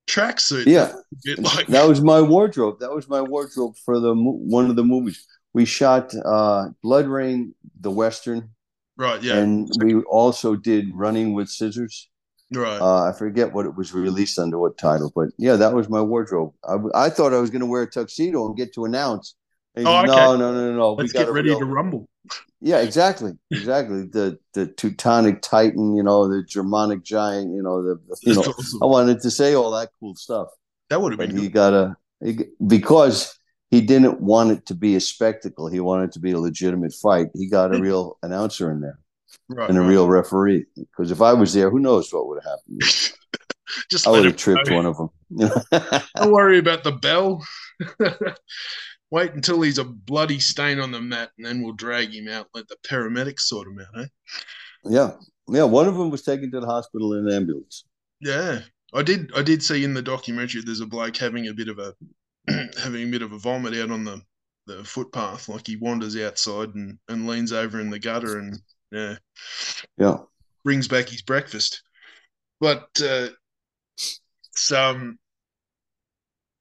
tracksuit. 0.08 0.66
Yeah, 0.66 0.94
like... 1.38 1.68
that 1.68 1.88
was 1.88 2.02
my 2.02 2.22
wardrobe. 2.22 2.80
That 2.80 2.94
was 2.94 3.08
my 3.10 3.22
wardrobe 3.22 3.76
for 3.84 4.00
the 4.00 4.14
one 4.16 4.70
of 4.70 4.76
the 4.76 4.84
movies 4.84 5.26
we 5.54 5.66
shot. 5.66 6.14
Uh, 6.26 6.70
Rain, 6.84 7.56
the 7.80 7.92
western. 7.92 8.50
Right. 8.98 9.22
Yeah. 9.22 9.38
And 9.38 9.70
we 9.80 9.96
also 10.04 10.56
did 10.56 10.90
Running 10.94 11.34
with 11.34 11.50
Scissors. 11.50 12.10
Right. 12.54 12.80
Uh, 12.80 13.04
I 13.04 13.12
forget 13.12 13.52
what 13.52 13.66
it 13.66 13.76
was 13.76 13.94
released 13.94 14.40
under 14.40 14.58
what 14.58 14.78
title, 14.78 15.12
but 15.14 15.30
yeah, 15.38 15.56
that 15.58 15.74
was 15.74 15.90
my 15.90 16.00
wardrobe. 16.00 16.54
I, 16.64 16.78
I 16.94 17.10
thought 17.10 17.34
I 17.34 17.40
was 17.40 17.50
going 17.50 17.62
to 17.62 17.66
wear 17.66 17.82
a 17.82 17.90
tuxedo 17.90 18.46
and 18.46 18.56
get 18.56 18.74
to 18.76 18.86
announce, 18.86 19.36
Oh, 19.78 20.00
okay. 20.00 20.08
No, 20.08 20.38
no, 20.38 20.54
no, 20.54 20.74
no. 20.74 20.94
Let's 20.94 21.12
get 21.12 21.30
ready 21.32 21.50
real... 21.50 21.60
to 21.60 21.66
rumble. 21.66 22.08
Yeah, 22.62 22.80
exactly, 22.80 23.34
exactly. 23.52 24.04
the 24.04 24.40
the 24.54 24.68
Teutonic 24.68 25.42
Titan, 25.42 25.96
you 25.96 26.04
know, 26.04 26.28
the 26.28 26.44
Germanic 26.44 27.04
giant, 27.04 27.54
you 27.54 27.62
know, 27.62 27.84
the 27.84 28.00
you 28.24 28.34
know. 28.34 28.42
Awesome. 28.42 28.80
I 28.84 28.86
wanted 28.86 29.22
to 29.22 29.32
say 29.32 29.54
all 29.54 29.72
that 29.72 29.90
cool 30.00 30.16
stuff. 30.16 30.48
That 30.90 31.02
would 31.02 31.12
have 31.12 31.20
been. 31.20 31.38
He 31.38 31.50
got 31.50 31.74
a 31.74 31.98
because 32.66 33.38
he 33.72 33.82
didn't 33.82 34.22
want 34.22 34.52
it 34.52 34.66
to 34.68 34.76
be 34.76 34.96
a 34.96 35.00
spectacle. 35.00 35.68
He 35.68 35.80
wanted 35.80 36.06
it 36.06 36.12
to 36.14 36.20
be 36.20 36.32
a 36.32 36.40
legitimate 36.40 36.94
fight. 36.94 37.28
He 37.34 37.50
got 37.50 37.74
a 37.74 37.78
hmm. 37.78 37.84
real 37.84 38.18
announcer 38.24 38.72
in 38.72 38.82
there 38.82 39.00
right, 39.50 39.70
and 39.70 39.78
a 39.78 39.82
right. 39.82 39.90
real 39.90 40.08
referee. 40.08 40.66
Because 40.76 41.12
if 41.12 41.22
I 41.22 41.34
was 41.34 41.54
there, 41.54 41.70
who 41.70 41.80
knows 41.80 42.12
what 42.14 42.28
would 42.28 42.42
have 42.44 42.52
happened? 42.52 42.82
Just 43.90 44.08
I 44.08 44.12
would 44.12 44.26
have 44.26 44.38
tripped 44.38 44.70
one 44.70 44.86
of 44.86 44.96
them. 44.98 45.10
Don't 46.16 46.32
worry 46.32 46.60
about 46.60 46.84
the 46.84 46.92
bell. 46.92 47.46
Wait 49.16 49.32
until 49.32 49.62
he's 49.62 49.78
a 49.78 49.84
bloody 49.86 50.40
stain 50.40 50.78
on 50.78 50.92
the 50.92 51.00
mat, 51.00 51.32
and 51.38 51.46
then 51.46 51.62
we'll 51.62 51.72
drag 51.72 52.14
him 52.14 52.28
out. 52.28 52.50
Let 52.54 52.68
the 52.68 52.76
paramedics 52.86 53.44
sort 53.44 53.66
him 53.66 53.80
out, 53.80 54.02
eh? 54.02 54.08
Yeah, 54.84 55.12
yeah. 55.48 55.64
One 55.64 55.88
of 55.88 55.96
them 55.96 56.10
was 56.10 56.24
taken 56.24 56.52
to 56.52 56.60
the 56.60 56.66
hospital 56.66 57.14
in 57.14 57.26
an 57.26 57.34
ambulance. 57.34 57.86
Yeah, 58.20 58.60
I 58.94 59.04
did. 59.04 59.32
I 59.34 59.42
did 59.42 59.64
see 59.64 59.86
in 59.86 59.94
the 59.94 60.02
documentary 60.02 60.64
there's 60.66 60.82
a 60.82 60.86
bloke 60.86 61.16
having 61.16 61.48
a 61.48 61.54
bit 61.54 61.70
of 61.70 61.80
a 61.80 61.94
having 62.78 63.08
a 63.08 63.12
bit 63.12 63.22
of 63.22 63.32
a 63.32 63.38
vomit 63.38 63.74
out 63.76 63.90
on 63.90 64.04
the 64.04 64.22
the 64.68 64.84
footpath. 64.84 65.48
Like 65.48 65.66
he 65.66 65.78
wanders 65.78 66.18
outside 66.18 66.76
and 66.76 67.00
and 67.08 67.26
leans 67.26 67.54
over 67.54 67.80
in 67.80 67.90
the 67.90 68.00
gutter 68.00 68.40
and 68.40 68.60
yeah, 68.92 69.16
yeah, 69.98 70.18
brings 70.66 70.90
back 70.90 71.08
his 71.08 71.22
breakfast. 71.22 71.84
But 72.60 72.90
uh, 73.02 73.30
it's 73.96 74.72
um, 74.74 75.18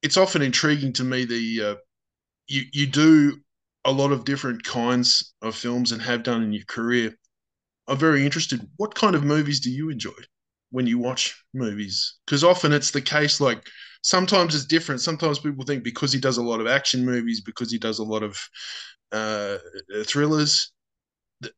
it's 0.02 0.16
often 0.16 0.40
intriguing 0.40 0.92
to 0.92 1.02
me 1.02 1.24
the 1.24 1.60
uh, 1.64 1.74
you 2.46 2.62
you 2.72 2.86
do 2.86 3.38
a 3.84 3.92
lot 3.92 4.12
of 4.12 4.24
different 4.24 4.64
kinds 4.64 5.34
of 5.42 5.54
films 5.54 5.92
and 5.92 6.00
have 6.02 6.22
done 6.22 6.42
in 6.42 6.52
your 6.52 6.64
career. 6.66 7.14
I'm 7.86 7.98
very 7.98 8.24
interested. 8.24 8.66
What 8.76 8.94
kind 8.94 9.14
of 9.14 9.24
movies 9.24 9.60
do 9.60 9.70
you 9.70 9.90
enjoy 9.90 10.12
when 10.70 10.86
you 10.86 10.98
watch 10.98 11.44
movies? 11.52 12.16
Because 12.24 12.42
often 12.42 12.72
it's 12.72 12.90
the 12.90 13.02
case. 13.02 13.40
Like 13.40 13.66
sometimes 14.02 14.54
it's 14.54 14.64
different. 14.64 15.02
Sometimes 15.02 15.38
people 15.38 15.64
think 15.64 15.84
because 15.84 16.12
he 16.12 16.20
does 16.20 16.38
a 16.38 16.42
lot 16.42 16.60
of 16.60 16.66
action 16.66 17.04
movies, 17.04 17.42
because 17.42 17.70
he 17.70 17.78
does 17.78 17.98
a 17.98 18.04
lot 18.04 18.22
of 18.22 18.38
uh, 19.12 19.58
thrillers. 20.06 20.72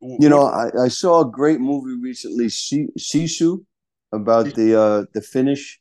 You 0.01 0.29
know, 0.29 0.43
I, 0.47 0.85
I, 0.85 0.89
saw 0.89 1.21
a 1.21 1.31
great 1.31 1.61
movie 1.61 2.01
recently, 2.03 2.47
Sisu, 2.47 3.65
about 4.11 4.55
the 4.55 4.81
uh, 4.81 5.05
the 5.15 5.21
Finnish 5.21 5.81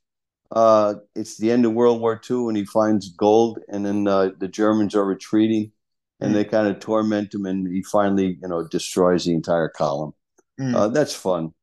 uh, 0.52 0.96
it's 1.16 1.38
the 1.38 1.52
end 1.52 1.66
of 1.66 1.74
World 1.74 2.02
War 2.02 2.20
II, 2.30 2.48
and 2.48 2.58
he 2.58 2.66
finds 2.66 3.10
gold, 3.10 3.60
and 3.68 3.86
then 3.86 4.08
uh, 4.08 4.30
the 4.38 4.48
Germans 4.48 4.96
are 4.96 5.06
retreating, 5.06 5.72
and 6.20 6.32
mm. 6.32 6.34
they 6.36 6.46
kind 6.46 6.68
of 6.68 6.80
torment 6.80 7.34
him, 7.34 7.46
and 7.46 7.68
he 7.68 7.84
finally, 7.84 8.38
you 8.42 8.48
know, 8.48 8.68
destroys 8.68 9.25
the 9.25 9.34
entire 9.34 9.70
column. 9.70 10.14
Mm. 10.60 10.75
Uh, 10.75 10.88
that's 10.90 11.16
fun. 11.16 11.54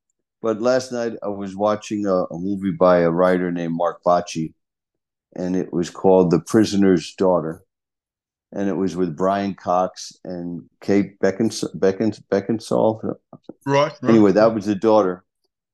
But 0.41 0.61
last 0.61 0.91
night 0.91 1.12
I 1.23 1.29
was 1.29 1.55
watching 1.55 2.05
a, 2.07 2.25
a, 2.25 2.39
movie 2.39 2.73
by 2.73 2.99
a 2.99 3.11
writer 3.11 3.53
named 3.53 3.75
Mark 3.77 4.03
Bacci, 4.05 4.55
and 5.37 5.55
it 5.55 5.73
was 5.73 5.89
called 5.89 6.31
The 6.31 6.41
Prisoner's 6.41 7.15
Daughter, 7.15 7.62
and 8.51 8.69
it 8.69 8.77
was 8.77 8.97
with 8.97 9.17
Brian 9.17 9.55
Cox 9.55 10.12
and 10.25 10.69
Kate 10.81 11.19
Beckins- 11.21 11.65
Beckins- 11.77 12.23
Beckinsale. 12.31 13.15
Right, 13.65 13.93
right. 13.93 13.95
Anyway, 14.03 14.33
that 14.33 14.53
was 14.53 14.67
the 14.67 14.75
daughter, 14.75 15.25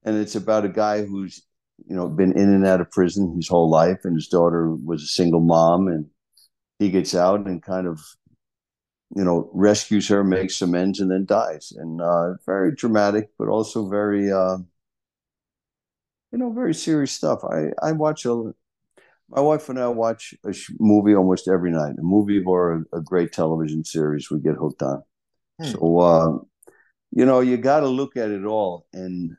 and 0.05 0.19
it's 0.19 0.37
about 0.37 0.67
a 0.67 0.69
guy 0.69 1.07
who's 1.07 1.43
you 1.87 1.95
know, 1.97 2.09
been 2.09 2.33
in 2.33 2.49
and 2.49 2.67
out 2.67 2.81
of 2.81 2.91
prison 2.91 3.35
his 3.37 3.49
whole 3.49 3.71
life, 3.71 4.01
and 4.05 4.17
his 4.17 4.29
daughter 4.29 4.75
was 4.75 5.03
a 5.03 5.07
single 5.07 5.41
mom, 5.41 5.89
and 5.89 6.07
he 6.79 6.91
gets 6.91 7.15
out 7.15 7.47
and 7.47 7.63
kind 7.63 7.87
of, 7.87 8.01
you 9.15 9.25
know, 9.25 9.51
rescues 9.53 10.09
her, 10.09 10.23
makes 10.25 10.61
amends, 10.61 11.01
and 11.01 11.11
then 11.11 11.25
dies. 11.25 11.73
And 11.77 12.01
uh, 12.01 12.35
very 12.47 12.75
dramatic, 12.75 13.31
but 13.39 13.49
also 13.49 13.89
very, 13.89 14.31
uh, 14.31 14.59
you 16.33 16.39
know, 16.39 16.53
very 16.53 16.75
serious 16.75 17.13
stuff. 17.13 17.45
I 17.45 17.71
I 17.83 17.93
watch 17.93 18.27
a, 18.27 18.53
my 19.31 19.41
wife 19.41 19.69
and 19.69 19.79
I 19.79 19.89
watch 19.89 20.35
a 20.45 20.55
movie 20.79 21.15
almost 21.15 21.49
every 21.49 21.71
night, 21.71 21.97
a 21.99 22.03
movie 22.03 22.43
or 22.45 22.87
a, 22.93 22.99
a 22.99 23.01
great 23.01 23.33
television 23.33 23.85
series 23.85 24.31
we 24.31 24.41
get 24.41 24.57
hooked 24.57 24.83
on. 24.83 25.03
Hmm. 25.61 25.71
So, 25.71 25.99
uh, 25.99 26.39
you 27.11 27.25
know, 27.25 27.41
you 27.41 27.57
got 27.57 27.81
to 27.81 27.89
look 27.89 28.17
at 28.17 28.31
it 28.31 28.45
all 28.45 28.87
and 28.93 29.37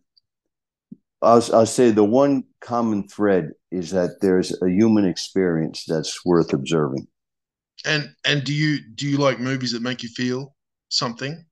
I'll, 1.21 1.43
I'll 1.53 1.65
say 1.65 1.91
the 1.91 2.03
one 2.03 2.43
common 2.61 3.07
thread 3.07 3.51
is 3.71 3.91
that 3.91 4.21
there's 4.21 4.55
a 4.61 4.69
human 4.69 5.05
experience 5.05 5.83
that's 5.87 6.25
worth 6.25 6.53
observing. 6.53 7.07
And 7.85 8.13
and 8.25 8.43
do 8.43 8.53
you 8.53 8.79
do 8.95 9.07
you 9.07 9.17
like 9.17 9.39
movies 9.39 9.71
that 9.71 9.81
make 9.81 10.03
you 10.03 10.09
feel 10.09 10.55
something? 10.89 11.45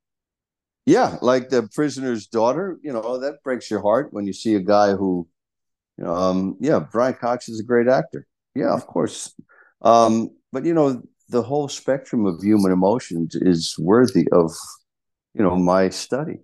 Yeah, 0.86 1.18
like 1.22 1.50
the 1.50 1.70
prisoner's 1.74 2.28
daughter. 2.28 2.78
You 2.82 2.94
know 2.94 3.20
that 3.20 3.44
breaks 3.44 3.70
your 3.70 3.82
heart 3.82 4.10
when 4.12 4.26
you 4.26 4.34
see 4.34 4.56
a 4.56 4.60
guy 4.60 4.92
who, 4.92 5.28
you 5.98 6.04
know, 6.04 6.14
um, 6.14 6.58
yeah, 6.60 6.80
Brian 6.80 7.14
Cox 7.14 7.50
is 7.50 7.60
a 7.60 7.64
great 7.64 7.88
actor. 7.88 8.26
Yeah, 8.56 8.74
of 8.74 8.88
course. 8.88 9.34
Um, 9.82 10.32
but 10.52 10.66
you 10.66 10.74
know, 10.74 11.02
the 11.30 11.44
whole 11.44 11.70
spectrum 11.70 12.26
of 12.26 12.42
human 12.42 12.72
emotions 12.72 13.36
is 13.36 13.76
worthy 13.78 14.28
of, 14.32 14.52
you 15.34 15.44
know, 15.44 15.56
my 15.56 15.90
study 15.90 16.40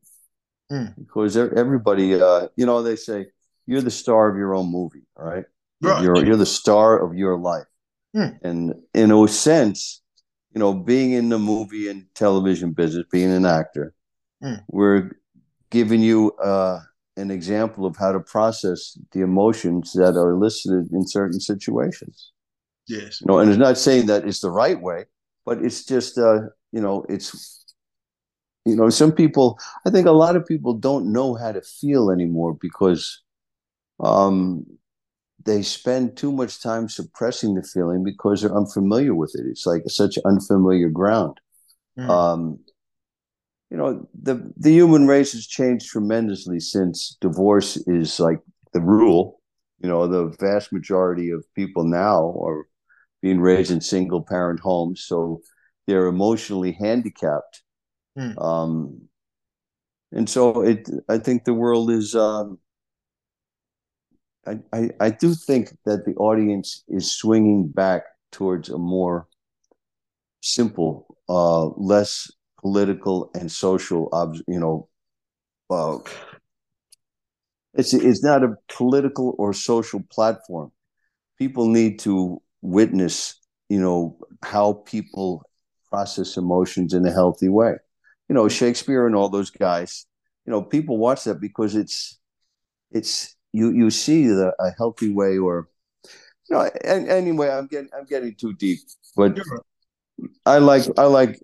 mm. 0.71 0.93
because 0.97 1.37
everybody, 1.37 2.19
uh, 2.19 2.47
you 2.55 2.65
know, 2.65 2.81
they 2.81 2.95
say 2.95 3.27
you're 3.65 3.81
the 3.81 3.91
star 3.91 4.29
of 4.29 4.37
your 4.37 4.55
own 4.55 4.71
movie, 4.71 5.05
right? 5.15 5.45
right. 5.81 6.03
You're 6.03 6.25
you're 6.25 6.35
the 6.35 6.45
star 6.45 7.03
of 7.03 7.15
your 7.15 7.37
life, 7.37 7.67
mm. 8.15 8.37
and 8.43 8.73
in 8.93 9.11
a 9.11 9.27
sense, 9.27 10.01
you 10.53 10.59
know, 10.59 10.73
being 10.73 11.11
in 11.11 11.29
the 11.29 11.39
movie 11.39 11.89
and 11.89 12.05
television 12.15 12.71
business, 12.71 13.05
being 13.11 13.31
an 13.31 13.45
actor, 13.45 13.93
mm. 14.43 14.61
we're 14.67 15.11
giving 15.69 16.01
you 16.01 16.31
uh, 16.43 16.79
an 17.17 17.31
example 17.31 17.85
of 17.85 17.95
how 17.97 18.11
to 18.11 18.19
process 18.19 18.97
the 19.11 19.21
emotions 19.21 19.93
that 19.93 20.15
are 20.15 20.31
elicited 20.31 20.91
in 20.91 21.07
certain 21.07 21.39
situations. 21.39 22.31
Yes. 22.87 23.21
You 23.21 23.27
know, 23.27 23.39
and 23.39 23.49
it's 23.49 23.59
not 23.59 23.77
saying 23.77 24.07
that 24.07 24.27
it's 24.27 24.41
the 24.41 24.51
right 24.51 24.79
way, 24.79 25.05
but 25.45 25.63
it's 25.63 25.85
just 25.85 26.17
uh, 26.17 26.41
you 26.71 26.81
know, 26.81 27.05
it's 27.07 27.62
you 28.65 28.75
know, 28.75 28.89
some 28.89 29.11
people, 29.11 29.59
I 29.85 29.89
think 29.89 30.07
a 30.07 30.11
lot 30.11 30.35
of 30.35 30.45
people 30.45 30.73
don't 30.73 31.11
know 31.11 31.35
how 31.35 31.51
to 31.51 31.61
feel 31.61 32.09
anymore 32.09 32.55
because 32.59 33.21
um, 33.99 34.65
they 35.43 35.61
spend 35.61 36.15
too 36.15 36.31
much 36.31 36.61
time 36.61 36.87
suppressing 36.87 37.55
the 37.55 37.63
feeling 37.63 38.03
because 38.03 38.41
they're 38.41 38.55
unfamiliar 38.55 39.13
with 39.13 39.35
it. 39.35 39.45
It's 39.47 39.65
like 39.65 39.83
such 39.87 40.17
unfamiliar 40.25 40.89
ground. 40.89 41.39
Mm. 41.99 42.09
Um, 42.09 42.59
you 43.69 43.77
know, 43.77 44.07
the 44.13 44.53
the 44.55 44.71
human 44.71 45.07
race 45.07 45.33
has 45.33 45.47
changed 45.47 45.87
tremendously 45.87 46.59
since 46.59 47.17
divorce 47.19 47.75
is 47.87 48.19
like 48.19 48.39
the 48.71 48.81
rule. 48.81 49.41
You 49.79 49.89
know, 49.89 50.07
the 50.07 50.35
vast 50.39 50.71
majority 50.71 51.31
of 51.31 51.43
people 51.55 51.83
now 51.83 52.39
are 52.39 52.67
being 53.21 53.41
raised 53.41 53.71
in 53.71 53.81
single 53.81 54.21
parent 54.21 54.59
homes, 54.59 55.03
so 55.03 55.41
they're 55.87 56.05
emotionally 56.05 56.71
handicapped 56.71 57.62
Hmm. 58.15 58.37
Um, 58.37 59.01
and 60.11 60.29
so 60.29 60.61
it, 60.61 60.87
I 61.09 61.17
think 61.17 61.43
the 61.43 61.53
world 61.53 61.91
is. 61.91 62.15
Um, 62.15 62.59
I, 64.45 64.59
I, 64.73 64.89
I 64.99 65.09
do 65.09 65.33
think 65.33 65.69
that 65.85 66.05
the 66.05 66.13
audience 66.15 66.83
is 66.89 67.11
swinging 67.11 67.69
back 67.69 68.03
towards 68.31 68.69
a 68.69 68.77
more 68.77 69.27
simple, 70.41 71.17
uh, 71.29 71.67
less 71.77 72.29
political 72.59 73.31
and 73.33 73.51
social, 73.51 74.09
you 74.47 74.59
know, 74.59 74.89
uh, 75.69 75.97
it's 77.73 77.93
it's 77.93 78.23
not 78.23 78.43
a 78.43 78.55
political 78.67 79.35
or 79.39 79.53
social 79.53 80.03
platform. 80.11 80.71
People 81.39 81.67
need 81.69 81.99
to 81.99 82.41
witness, 82.61 83.39
you 83.69 83.79
know, 83.79 84.17
how 84.43 84.73
people 84.73 85.43
process 85.89 86.37
emotions 86.37 86.93
in 86.93 87.05
a 87.05 87.11
healthy 87.11 87.49
way 87.49 87.75
you 88.33 88.39
know 88.39 88.49
Shakespeare 88.49 89.05
and 89.05 89.15
all 89.15 89.29
those 89.29 89.51
guys. 89.51 90.07
You 90.47 90.51
know, 90.51 90.63
people 90.63 90.97
watch 90.97 91.25
that 91.25 91.39
because 91.39 91.75
it's 91.75 92.17
it's 92.89 93.35
you 93.51 93.69
you 93.69 93.91
see 93.91 94.25
the 94.25 94.55
a 94.59 94.71
healthy 94.75 95.13
way 95.13 95.37
or 95.37 95.69
you 96.49 96.55
know. 96.55 96.67
And, 96.83 97.07
anyway, 97.09 97.51
I'm 97.51 97.67
getting 97.67 97.89
I'm 97.95 98.05
getting 98.05 98.33
too 98.33 98.53
deep, 98.53 98.79
but 99.15 99.39
I 100.47 100.57
like 100.57 100.85
I 100.97 101.03
like 101.03 101.39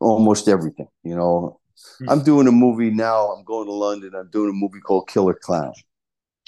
almost 0.00 0.48
everything. 0.48 0.88
You 1.04 1.14
know, 1.14 1.60
mm-hmm. 1.76 2.08
I'm 2.08 2.22
doing 2.22 2.48
a 2.48 2.52
movie 2.52 2.90
now. 2.90 3.26
I'm 3.32 3.44
going 3.44 3.66
to 3.66 3.74
London. 3.74 4.14
I'm 4.14 4.30
doing 4.30 4.48
a 4.48 4.54
movie 4.54 4.80
called 4.80 5.10
Killer 5.10 5.34
Clown. 5.34 5.74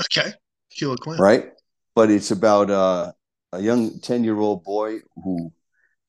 Okay, 0.00 0.32
Killer 0.70 0.96
Clown. 0.96 1.18
Right, 1.18 1.50
but 1.94 2.10
it's 2.10 2.30
about 2.30 2.70
uh, 2.70 3.12
a 3.52 3.60
young 3.60 4.00
ten 4.00 4.24
year 4.24 4.38
old 4.38 4.64
boy 4.64 5.00
who 5.22 5.52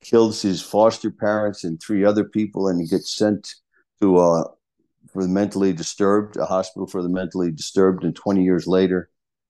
kills 0.01 0.41
his 0.41 0.61
foster 0.61 1.11
parents 1.11 1.65
and 1.65 1.81
three 1.81 2.05
other 2.05 2.23
people, 2.23 2.69
and 2.69 2.79
he 2.79 2.87
gets 2.87 3.13
sent 3.13 3.55
to 4.03 4.17
uh, 4.17 4.43
for 5.11 5.23
the 5.23 5.29
mentally 5.29 5.73
disturbed, 5.73 6.37
a 6.37 6.45
hospital 6.45 6.87
for 6.87 7.01
the 7.01 7.09
mentally 7.09 7.51
disturbed, 7.51 8.03
and 8.03 8.15
20 8.15 8.43
years 8.43 8.67
later, 8.67 9.09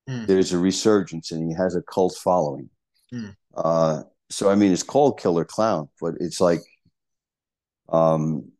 mm. 0.09 0.25
there's 0.27 0.53
a 0.53 0.57
resurgence, 0.57 1.31
and 1.31 1.47
he 1.49 1.55
has 1.55 1.75
a 1.75 1.81
cult 1.81 2.15
following. 2.15 2.69
Mm. 3.13 3.35
Uh, 3.55 4.03
so 4.29 4.49
I 4.49 4.55
mean, 4.55 4.71
it's 4.71 4.83
called 4.83 5.19
Killer 5.19 5.45
Clown, 5.45 5.89
but 6.01 6.15
it's 6.19 6.39
like 6.41 6.61
Um, 7.89 8.51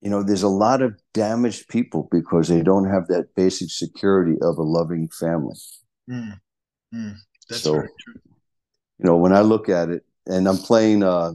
you 0.00 0.10
know, 0.10 0.22
there's 0.22 0.42
a 0.44 0.48
lot 0.66 0.82
of 0.82 0.92
damaged 1.14 1.68
people 1.68 2.08
because 2.10 2.46
they 2.48 2.62
don't 2.62 2.88
have 2.90 3.06
that 3.08 3.34
basic 3.34 3.70
security 3.70 4.36
of 4.42 4.58
a 4.58 4.62
loving 4.62 5.08
family. 5.08 5.56
Mm. 6.08 6.38
That's 7.48 7.62
So- 7.62 7.72
very 7.72 7.88
true. 8.00 8.20
You 8.98 9.06
know, 9.06 9.16
when 9.16 9.32
I 9.32 9.40
look 9.40 9.68
at 9.68 9.88
it, 9.88 10.04
and 10.26 10.46
I'm 10.46 10.58
playing 10.58 11.02
uh, 11.02 11.32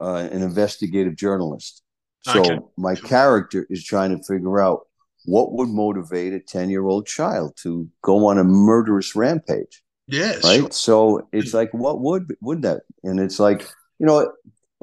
uh, 0.00 0.28
an 0.32 0.42
investigative 0.42 1.16
journalist, 1.16 1.82
so 2.22 2.40
Okay. 2.40 2.58
my 2.76 2.94
character 2.94 3.66
is 3.70 3.84
trying 3.84 4.16
to 4.16 4.22
figure 4.24 4.60
out 4.60 4.86
what 5.24 5.52
would 5.52 5.68
motivate 5.68 6.32
a 6.32 6.40
10 6.40 6.70
year 6.70 6.84
old 6.86 7.06
child 7.06 7.56
to 7.62 7.88
go 8.02 8.26
on 8.26 8.38
a 8.38 8.44
murderous 8.44 9.14
rampage. 9.14 9.82
Yes. 10.08 10.42
right? 10.44 10.60
sure. 10.60 10.70
So 10.72 11.28
it's 11.32 11.54
like, 11.54 11.72
what 11.72 12.00
would 12.00 12.34
would 12.40 12.62
that? 12.62 12.82
And 13.04 13.20
it's 13.20 13.38
like, 13.38 13.68
you 13.98 14.06
know, 14.06 14.32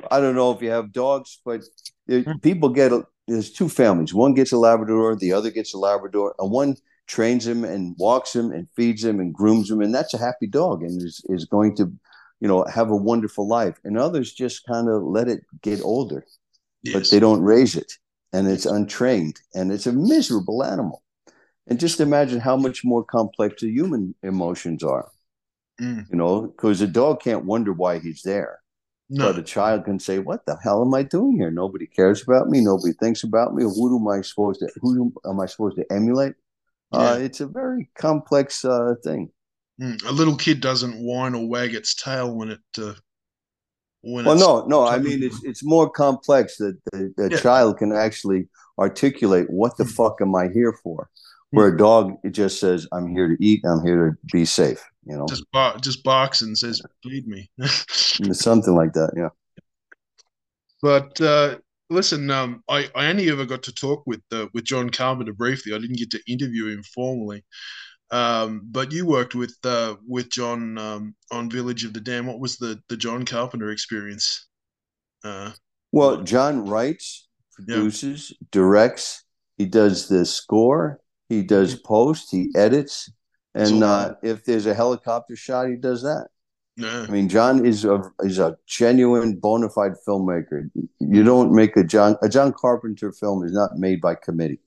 I 0.10 0.20
don't 0.22 0.36
know 0.36 0.52
if 0.52 0.62
you 0.62 0.70
have 0.72 0.94
dogs, 0.94 1.40
but 1.44 1.62
there- 2.08 2.24
Hmm. 2.24 2.38
people 2.42 2.70
get 2.70 2.92
there's 3.28 3.52
two 3.52 3.70
families. 3.70 4.14
One 4.14 4.34
gets 4.34 4.52
a 4.52 4.58
Labrador, 4.58 5.16
the 5.16 5.34
other 5.34 5.52
gets 5.52 5.74
a 5.74 5.78
Labrador, 5.78 6.34
and 6.40 6.50
one 6.52 6.76
trains 7.06 7.46
him 7.46 7.64
and 7.64 7.96
walks 8.00 8.36
him 8.36 8.52
and 8.52 8.68
feeds 8.76 9.04
him 9.04 9.20
and 9.20 9.34
grooms 9.34 9.70
him, 9.70 9.82
and 9.82 9.94
that's 9.94 10.14
a 10.16 10.18
happy 10.18 10.48
dog 10.48 10.82
and 10.84 11.02
is 11.02 11.22
is 11.30 11.46
going 11.46 11.76
to, 11.76 11.92
you 12.40 12.48
know, 12.48 12.64
have 12.66 12.90
a 12.90 12.96
wonderful 12.96 13.48
life. 13.48 13.78
And 13.84 13.98
others 14.00 14.34
just 14.34 14.66
kind 14.66 14.88
of 14.90 15.04
let 15.04 15.28
it 15.28 15.42
get 15.62 15.82
older, 15.84 16.26
but 16.94 17.10
they 17.10 17.20
don't 17.20 17.42
raise 17.42 17.76
it, 17.76 17.92
and 18.34 18.48
it's 18.48 18.66
untrained, 18.66 19.40
and 19.54 19.72
it's 19.72 19.88
a 19.88 19.94
miserable 19.94 20.64
animal. 20.64 21.04
And 21.68 21.80
just 21.80 22.00
imagine 22.00 22.40
how 22.40 22.58
much 22.58 22.84
more 22.84 23.04
complex 23.04 23.62
the 23.62 23.70
human 23.70 24.16
emotions 24.24 24.84
are 24.84 25.12
Mm. 25.82 26.10
you 26.10 26.18
know, 26.18 26.42
because 26.42 26.82
a 26.82 26.88
dog 26.88 27.22
can't 27.22 27.46
wonder 27.46 27.72
why 27.72 28.00
he's 28.00 28.22
there. 28.24 28.60
No. 29.10 29.32
But 29.32 29.40
a 29.40 29.44
child 29.44 29.86
can 29.86 29.98
say, 29.98 30.20
"What 30.20 30.46
the 30.46 30.58
hell 30.62 30.82
am 30.82 30.94
I 30.94 31.04
doing 31.04 31.38
here? 31.38 31.50
Nobody 31.50 31.88
cares 31.88 32.22
about 32.22 32.50
me. 32.50 32.60
Nobody 32.60 32.94
thinks 32.94 33.24
about 33.24 33.56
me. 33.56 33.64
Who 33.64 33.98
am 33.98 34.08
I 34.08 34.22
supposed 34.22 34.60
to? 34.60 34.70
Who 34.82 35.14
am 35.26 35.40
I 35.40 35.46
supposed 35.46 35.78
to 35.78 35.86
emulate?" 35.92 36.36
Uh, 36.92 37.18
it's 37.22 37.40
a 37.40 37.48
very 37.48 37.90
complex 37.98 38.66
uh, 38.66 38.96
thing. 39.04 39.32
Mm. 39.82 40.04
A 40.06 40.12
little 40.12 40.36
kid 40.36 40.60
doesn't 40.60 41.00
whine 41.00 41.34
or 41.34 41.48
wag 41.48 41.74
its 41.74 41.96
tail 41.96 42.36
when 42.36 42.50
it 42.50 42.60
uh, 42.78 42.94
when 44.02 44.26
Well, 44.26 44.38
no, 44.38 44.66
no. 44.66 44.88
I 44.88 44.98
mean, 45.00 45.22
it's 45.24 45.44
it's 45.44 45.64
more 45.64 45.90
complex 45.90 46.58
that 46.58 46.78
the, 46.92 47.14
the 47.18 47.30
Yeah. 47.32 47.38
child 47.40 47.78
can 47.78 47.92
actually 47.92 48.48
articulate 48.78 49.50
what 49.50 49.76
the 49.78 49.84
Mm. 49.84 49.92
fuck 49.96 50.22
am 50.22 50.36
I 50.36 50.48
here 50.54 50.74
for. 50.84 51.10
Where 51.52 51.70
a 51.70 51.78
dog 51.78 52.14
it 52.24 52.30
just 52.32 52.60
says, 52.60 52.88
"I'm 52.92 53.08
here 53.10 53.28
to 53.28 53.36
eat. 53.44 53.62
I'm 53.66 53.84
here 53.84 54.10
to 54.12 54.18
be 54.32 54.46
safe." 54.46 54.84
You 55.06 55.18
know, 55.18 55.26
just 55.28 55.50
bar- 55.52 55.78
just 55.80 56.04
barks 56.04 56.42
and 56.44 56.56
says, 56.58 56.80
"Feed 57.04 57.28
me." 57.28 57.50
something 58.34 58.76
like 58.76 58.94
that. 58.94 59.12
Yeah. 59.18 59.30
But 60.82 61.20
uh, 61.20 61.58
listen, 61.90 62.30
um, 62.30 62.64
I, 62.70 62.90
I 62.96 63.08
only 63.08 63.30
ever 63.30 63.46
got 63.46 63.64
to 63.64 63.74
talk 63.74 64.04
with 64.06 64.22
uh, 64.32 64.46
with 64.54 64.64
John 64.66 64.90
Carpenter 64.90 65.34
briefly. 65.34 65.74
I 65.74 65.80
didn't 65.80 65.98
get 65.98 66.12
to 66.12 66.22
interview 66.32 66.68
him 66.68 66.84
formally. 66.84 67.44
Um, 68.12 68.62
but 68.66 68.92
you 68.92 69.06
worked 69.06 69.36
with 69.36 69.56
uh, 69.64 69.96
with 70.08 70.30
John 70.30 70.78
um, 70.78 71.16
on 71.32 71.50
Village 71.50 71.84
of 71.86 71.94
the 71.94 72.00
Damned. 72.02 72.28
What 72.28 72.40
was 72.40 72.58
the 72.58 72.82
the 72.90 72.98
John 72.98 73.24
Carpenter 73.26 73.70
experience? 73.72 74.48
Uh, 75.24 75.52
Well, 75.92 76.24
John 76.24 76.66
writes, 76.68 77.28
produces, 77.56 78.34
directs. 78.52 79.24
He 79.58 79.66
does 79.66 80.08
the 80.08 80.26
score. 80.26 81.02
He 81.28 81.44
does 81.44 81.76
post. 81.76 82.32
He 82.32 82.50
edits. 82.56 83.12
And 83.54 83.84
uh, 83.84 84.16
if 84.24 84.46
there's 84.46 84.66
a 84.66 84.74
helicopter 84.74 85.36
shot, 85.36 85.70
he 85.70 85.76
does 85.76 86.02
that. 86.04 86.28
no, 86.78 87.04
I 87.04 87.12
mean, 87.12 87.28
John 87.30 87.66
is 87.66 87.84
a 87.86 88.02
is 88.24 88.40
a 88.40 88.58
genuine, 88.68 89.36
bona 89.36 89.70
fide 89.70 89.94
filmmaker. 90.08 90.70
You 91.00 91.24
don't 91.24 91.54
make 91.54 91.76
a 91.76 91.84
John 91.84 92.16
a 92.22 92.30
John 92.30 92.54
Carpenter 92.54 93.12
film 93.12 93.44
is 93.44 93.52
not 93.52 93.78
made 93.78 94.02
by 94.02 94.16
committee. 94.16 94.62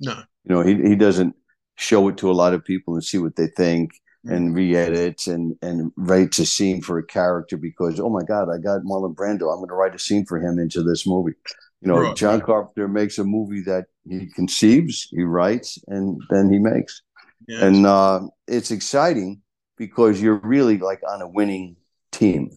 no, 0.00 0.22
You 0.44 0.54
know, 0.54 0.62
he 0.62 0.74
he 0.90 0.94
doesn't 0.96 1.34
show 1.76 2.08
it 2.08 2.16
to 2.18 2.30
a 2.30 2.32
lot 2.32 2.54
of 2.54 2.64
people 2.64 2.94
and 2.94 3.04
see 3.04 3.18
what 3.18 3.36
they 3.36 3.46
think 3.48 3.90
Mm. 4.26 4.34
and 4.34 4.54
re-edit 4.56 5.26
and 5.28 5.56
and 5.62 5.92
writes 5.96 6.40
a 6.40 6.46
scene 6.46 6.80
for 6.82 6.98
a 6.98 7.06
character 7.06 7.56
because 7.56 8.00
oh 8.00 8.08
my 8.08 8.24
god, 8.24 8.48
I 8.50 8.58
got 8.58 8.82
Marlon 8.82 9.14
Brando. 9.14 9.52
I'm 9.52 9.58
going 9.58 9.68
to 9.68 9.74
write 9.74 9.94
a 9.94 10.00
scene 10.00 10.24
for 10.26 10.40
him 10.40 10.58
into 10.58 10.82
this 10.82 11.06
movie. 11.06 11.34
You 11.80 11.88
know, 11.88 11.98
Right. 12.00 12.16
John 12.16 12.40
Carpenter 12.40 12.88
makes 12.88 13.18
a 13.18 13.24
movie 13.24 13.60
that 13.62 13.84
he 14.08 14.26
conceives, 14.34 15.06
he 15.12 15.22
writes, 15.22 15.78
and 15.86 16.20
then 16.30 16.50
he 16.52 16.58
makes. 16.58 17.02
yeah, 17.46 17.66
And 17.66 17.86
uh, 17.86 18.22
it's 18.48 18.70
exciting 18.72 19.42
because 19.76 20.20
you're 20.20 20.40
really 20.42 20.78
like 20.78 21.02
on 21.08 21.22
a 21.22 21.28
winning 21.28 21.76
team. 22.10 22.50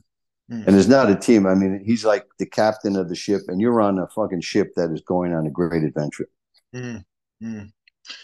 Mm. 0.52 0.66
And 0.66 0.76
it's 0.76 0.88
not 0.88 1.12
a 1.12 1.16
team. 1.16 1.46
I 1.46 1.54
mean, 1.54 1.84
he's 1.86 2.04
like 2.06 2.26
the 2.40 2.46
captain 2.48 2.96
of 2.96 3.10
the 3.10 3.16
ship, 3.16 3.42
and 3.48 3.62
you're 3.62 3.82
on 3.82 4.00
a 4.00 4.08
fucking 4.08 4.42
ship 4.42 4.72
that 4.76 4.90
is 4.92 5.02
going 5.02 5.34
on 5.36 5.46
a 5.46 5.52
great 5.52 5.84
adventure. 5.84 6.30
Mm, 6.74 7.04
mm. 7.44 7.70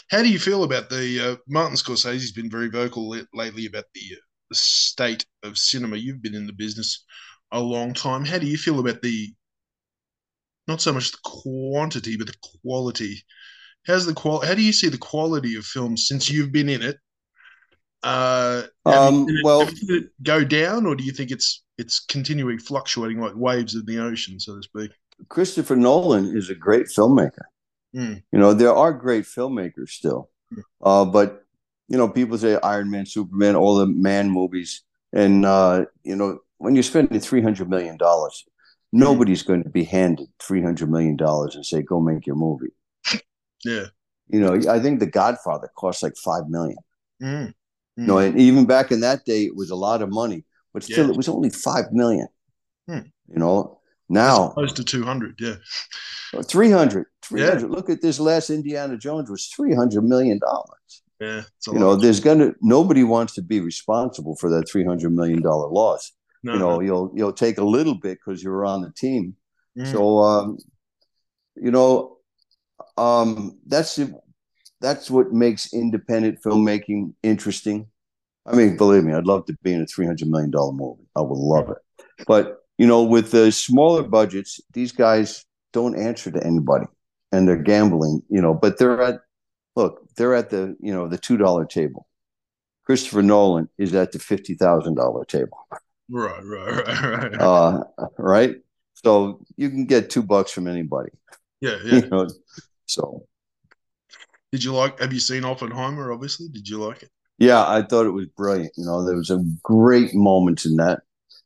How 0.10 0.22
do 0.22 0.30
you 0.30 0.40
feel 0.40 0.64
about 0.64 0.90
the 0.90 1.20
uh, 1.20 1.36
Martin 1.48 1.78
Scorsese's 1.78 2.32
been 2.32 2.50
very 2.50 2.70
vocal 2.70 3.10
li- 3.10 3.26
lately 3.34 3.66
about 3.66 3.86
the, 3.94 4.02
uh, 4.14 4.20
the 4.50 4.56
state 4.56 5.26
of 5.44 5.58
cinema. 5.58 5.98
You've 5.98 6.22
been 6.22 6.36
in 6.36 6.48
the 6.48 6.54
business 6.54 7.04
a 7.52 7.60
long 7.60 7.94
time. 7.94 8.26
How 8.26 8.38
do 8.40 8.48
you 8.48 8.58
feel 8.58 8.80
about 8.80 9.02
the 9.02 9.34
not 10.68 10.82
so 10.82 10.92
much 10.94 11.12
the 11.12 11.18
quantity 11.24 12.18
but 12.18 12.28
the 12.28 12.36
quality? 12.64 13.24
How's 13.86 14.06
the 14.06 14.14
qual? 14.14 14.42
How 14.42 14.56
do 14.56 14.64
you 14.64 14.74
see 14.74 14.90
the 14.90 14.98
quality 14.98 15.56
of 15.58 15.66
films 15.66 16.08
since 16.08 16.30
you've 16.30 16.52
been 16.52 16.70
in 16.70 16.82
it? 16.82 16.98
Uh, 18.04 18.64
Um, 18.86 19.28
it- 19.30 19.44
well- 19.44 19.60
have 19.62 19.70
you 19.72 19.76
seen 19.78 19.96
it 19.98 20.10
go 20.24 20.44
down, 20.44 20.86
or 20.86 20.96
do 20.96 21.04
you 21.04 21.12
think 21.12 21.32
it's 21.32 21.64
it's 21.78 22.00
continuing 22.00 22.58
fluctuating 22.58 23.20
like 23.20 23.36
waves 23.36 23.76
in 23.76 23.86
the 23.86 24.00
ocean, 24.00 24.40
so 24.40 24.56
to 24.56 24.64
speak? 24.64 24.92
Christopher 25.30 25.76
Nolan 25.76 26.36
is 26.36 26.50
a 26.50 26.56
great 26.56 26.88
filmmaker. 26.88 27.44
Mm. 27.96 28.24
You 28.32 28.40
know, 28.40 28.54
there 28.54 28.74
are 28.74 28.94
great 28.94 29.26
filmmakers 29.26 29.90
still. 29.90 30.30
Mm. 30.54 30.62
Uh, 30.82 31.06
but, 31.06 31.44
you 31.88 31.98
know, 31.98 32.10
people 32.10 32.38
say 32.38 32.60
Iron 32.62 32.92
Man, 32.92 33.06
Superman, 33.06 33.56
all 33.56 33.76
the 33.76 33.88
man 33.88 34.30
movies. 34.30 34.84
And, 35.14 35.46
uh, 35.46 35.86
you 36.04 36.16
know, 36.16 36.40
when 36.58 36.76
you're 36.76 36.84
spending 36.84 37.20
$300 37.20 37.68
million, 37.68 37.98
nobody's 38.92 39.44
going 39.44 39.64
to 39.64 39.70
be 39.70 39.84
handed 39.84 40.28
$300 40.40 40.88
million 40.90 41.18
and 41.20 41.66
say, 41.66 41.82
go 41.82 42.00
make 42.00 42.26
your 42.26 42.36
movie. 42.36 42.74
Yeah. 43.64 43.86
You 44.28 44.42
know, 44.42 44.54
I 44.70 44.80
think 44.80 45.00
The 45.00 45.08
Godfather 45.08 45.72
cost 45.76 46.04
like 46.04 46.16
5 46.18 46.50
million. 46.50 46.78
Mm. 47.22 47.54
You 47.98 48.06
know, 48.06 48.20
and 48.20 48.40
even 48.40 48.66
back 48.66 48.92
in 48.92 49.00
that 49.00 49.26
day, 49.26 49.46
it 49.46 49.56
was 49.56 49.72
a 49.72 49.76
lot 49.76 50.04
of 50.04 50.10
money, 50.10 50.44
but 50.72 50.84
still, 50.84 51.06
Yeah. 51.06 51.12
it 51.12 51.18
was 51.18 51.30
only 51.30 51.50
5 51.50 51.92
million. 51.92 52.28
Hmm. 52.88 53.00
You 53.28 53.40
know, 53.40 53.80
now 54.10 54.50
close 54.50 54.74
to 54.74 54.84
two 54.84 55.04
hundred. 55.04 55.36
Yeah. 55.40 55.56
300 56.44 57.06
300 57.22 57.70
look 57.70 57.90
at 57.90 58.02
this 58.02 58.20
last 58.20 58.50
indiana 58.50 58.98
jones 58.98 59.30
was 59.30 59.48
300 59.48 60.04
million 60.04 60.38
dollars 60.40 61.02
Yeah. 61.22 61.44
You 61.72 61.80
know 61.80 61.96
there's 61.96 62.20
gonna 62.20 62.54
nobody 62.62 63.04
wants 63.04 63.34
to 63.36 63.42
be 63.42 63.62
responsible 63.62 64.36
for 64.36 64.50
that 64.50 64.68
300 64.70 65.12
million 65.14 65.42
dollar 65.42 65.70
loss 65.70 66.12
No, 66.44 66.54
you 66.54 66.60
know 66.60 66.76
no. 66.76 66.80
you'll 66.82 67.12
you'll 67.16 67.34
take 67.34 67.58
a 67.58 67.64
little 67.64 67.96
bit 67.96 68.18
because 68.20 68.44
you're 68.44 68.66
on 68.66 68.82
the 68.82 68.92
team 68.92 69.36
Mm. 69.78 69.92
so 69.92 70.20
um 70.20 70.58
you 71.58 71.70
know 71.72 72.18
um 72.98 73.60
that's 73.68 73.96
the, 73.98 74.14
that's 74.80 75.12
what 75.12 75.34
makes 75.34 75.74
independent 75.74 76.40
filmmaking 76.42 77.14
interesting 77.24 77.88
i 78.46 78.56
mean 78.56 78.78
believe 78.78 79.04
me 79.04 79.14
i'd 79.14 79.26
love 79.26 79.46
to 79.48 79.56
be 79.64 79.74
in 79.74 79.82
a 79.82 79.86
300 79.86 80.28
million 80.30 80.50
dollar 80.52 80.72
movie 80.72 81.04
i 81.16 81.22
would 81.22 81.38
love 81.38 81.70
it 81.70 81.78
but 82.26 82.65
you 82.78 82.88
know 82.88 83.04
with 83.04 83.32
the 83.32 83.52
smaller 83.52 84.04
budgets 84.04 84.60
these 84.74 84.92
guys 84.92 85.46
don't 85.74 85.98
answer 85.98 86.32
to 86.32 86.44
anybody 86.46 86.86
and 87.32 87.48
they're 87.48 87.62
gambling 87.62 88.22
you 88.30 88.42
know 88.42 88.54
but 88.54 88.78
they're 88.78 89.02
at 89.02 89.22
look 89.76 90.02
they're 90.16 90.36
at 90.36 90.50
the 90.50 90.76
you 90.80 90.94
know 90.94 91.08
the 91.08 91.18
two 91.18 91.38
dollar 91.38 91.66
table 91.66 92.08
christopher 92.86 93.22
nolan 93.22 93.70
is 93.78 93.94
at 93.96 94.12
the 94.12 94.20
$50000 94.20 95.28
table 95.28 95.58
Right, 96.10 96.44
right, 96.46 96.86
right, 96.88 97.32
right. 97.32 97.42
uh, 97.42 97.84
right? 98.18 98.56
So 98.94 99.42
you 99.58 99.70
can 99.70 99.86
get 99.86 100.10
two 100.10 100.22
bucks 100.24 100.52
from 100.52 100.68
anybody. 100.68 101.10
yeah, 101.62 101.78
yeah. 101.86 102.02
You 102.02 102.08
know, 102.10 102.28
so 102.86 103.26
Did 104.52 104.64
you 104.64 104.74
like? 104.74 105.00
Have 105.00 105.14
you 105.14 105.20
seen 105.20 105.44
Oppenheimer? 105.46 106.12
Obviously, 106.12 106.48
did 106.50 106.68
you 106.68 106.78
like 106.78 107.04
it? 107.04 107.10
yeah, 107.38 107.66
I 107.68 107.82
thought 107.82 108.06
it 108.06 108.12
was 108.12 108.28
brilliant. 108.28 108.72
You 108.78 108.86
know, 108.86 109.04
there 109.06 109.16
was 109.16 109.30
a 109.30 109.44
great 109.64 110.14
moment 110.14 110.66
in 110.66 110.76
that. 110.78 111.02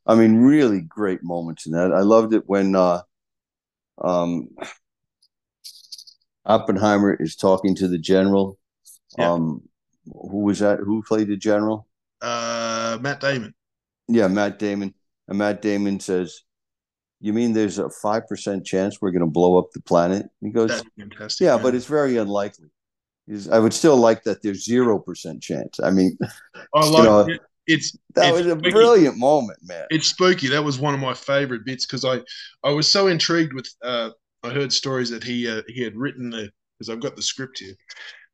I 0.10 0.16
mean, 0.16 0.38
really 0.38 0.82
great 0.82 1.24
moments 1.24 1.68
in 1.68 1.74
that. 1.74 1.94
I 1.94 2.00
loved 2.00 2.34
it 2.34 2.42
when 2.48 2.76
uh, 2.76 3.02
um, 4.02 4.50
Oppenheimer 6.48 7.14
is 7.14 7.36
talking 7.36 7.76
to 7.76 7.88
the 7.88 8.00
general. 8.00 8.58
Yeah. 9.20 9.34
Um, 9.34 9.62
who 10.06 10.40
was 10.40 10.60
that? 10.60 10.80
Who 10.80 11.04
played 11.04 11.28
the 11.28 11.38
general? 11.38 11.88
Uh, 12.24 12.98
Matt 13.00 13.20
Damon. 13.20 13.54
Yeah, 14.08 14.28
Matt 14.30 14.58
Damon. 14.58 14.96
And 15.28 15.38
Matt 15.38 15.62
Damon 15.62 16.00
says, 16.00 16.42
"You 17.22 17.32
mean 17.32 17.54
there's 17.54 17.78
a 17.78 17.92
five 17.92 18.28
percent 18.28 18.66
chance 18.66 19.00
we're 19.00 19.12
going 19.12 19.20
to 19.20 19.28
blow 19.28 19.60
up 19.60 19.70
the 19.74 19.82
planet?" 19.82 20.26
He 20.42 20.50
goes, 20.50 20.72
That's 20.72 20.90
fantastic. 20.98 21.46
Yeah, 21.46 21.60
but 21.62 21.76
it's 21.76 21.86
very 21.86 22.18
unlikely. 22.18 22.72
I 23.52 23.60
would 23.60 23.76
still 23.76 23.98
like 23.98 24.24
that 24.24 24.42
there's 24.42 24.66
zero 24.66 24.98
percent 24.98 25.44
chance. 25.44 25.80
I 25.80 25.92
mean, 25.92 26.18
I 26.74 26.86
you 26.86 27.04
know, 27.04 27.20
it. 27.28 27.42
It's 27.70 27.98
that 28.16 28.30
it's 28.30 28.34
was 28.34 28.48
a 28.48 28.58
spooky. 28.58 28.72
brilliant 28.72 29.18
moment, 29.18 29.60
man. 29.64 29.88
It's 29.90 30.08
spooky. 30.10 30.50
That 30.50 30.64
was 30.64 30.80
one 30.80 30.94
of 30.94 31.00
my 31.00 31.14
favorite 31.14 31.66
bits 31.66 31.86
because 31.86 32.06
I 32.06 32.22
I 32.68 32.72
was 32.72 32.90
so 32.90 33.08
intrigued 33.08 33.54
with. 33.54 33.70
Uh, 33.84 34.12
I 34.44 34.52
heard 34.52 34.72
stories 34.74 35.10
that 35.10 35.24
he 35.24 35.50
uh, 35.50 35.64
he 35.68 35.84
had 35.84 35.96
written 35.96 36.30
the 36.30 36.52
because 36.78 36.90
I've 36.90 37.02
got 37.02 37.16
the 37.16 37.22
script 37.22 37.60
here 37.60 37.76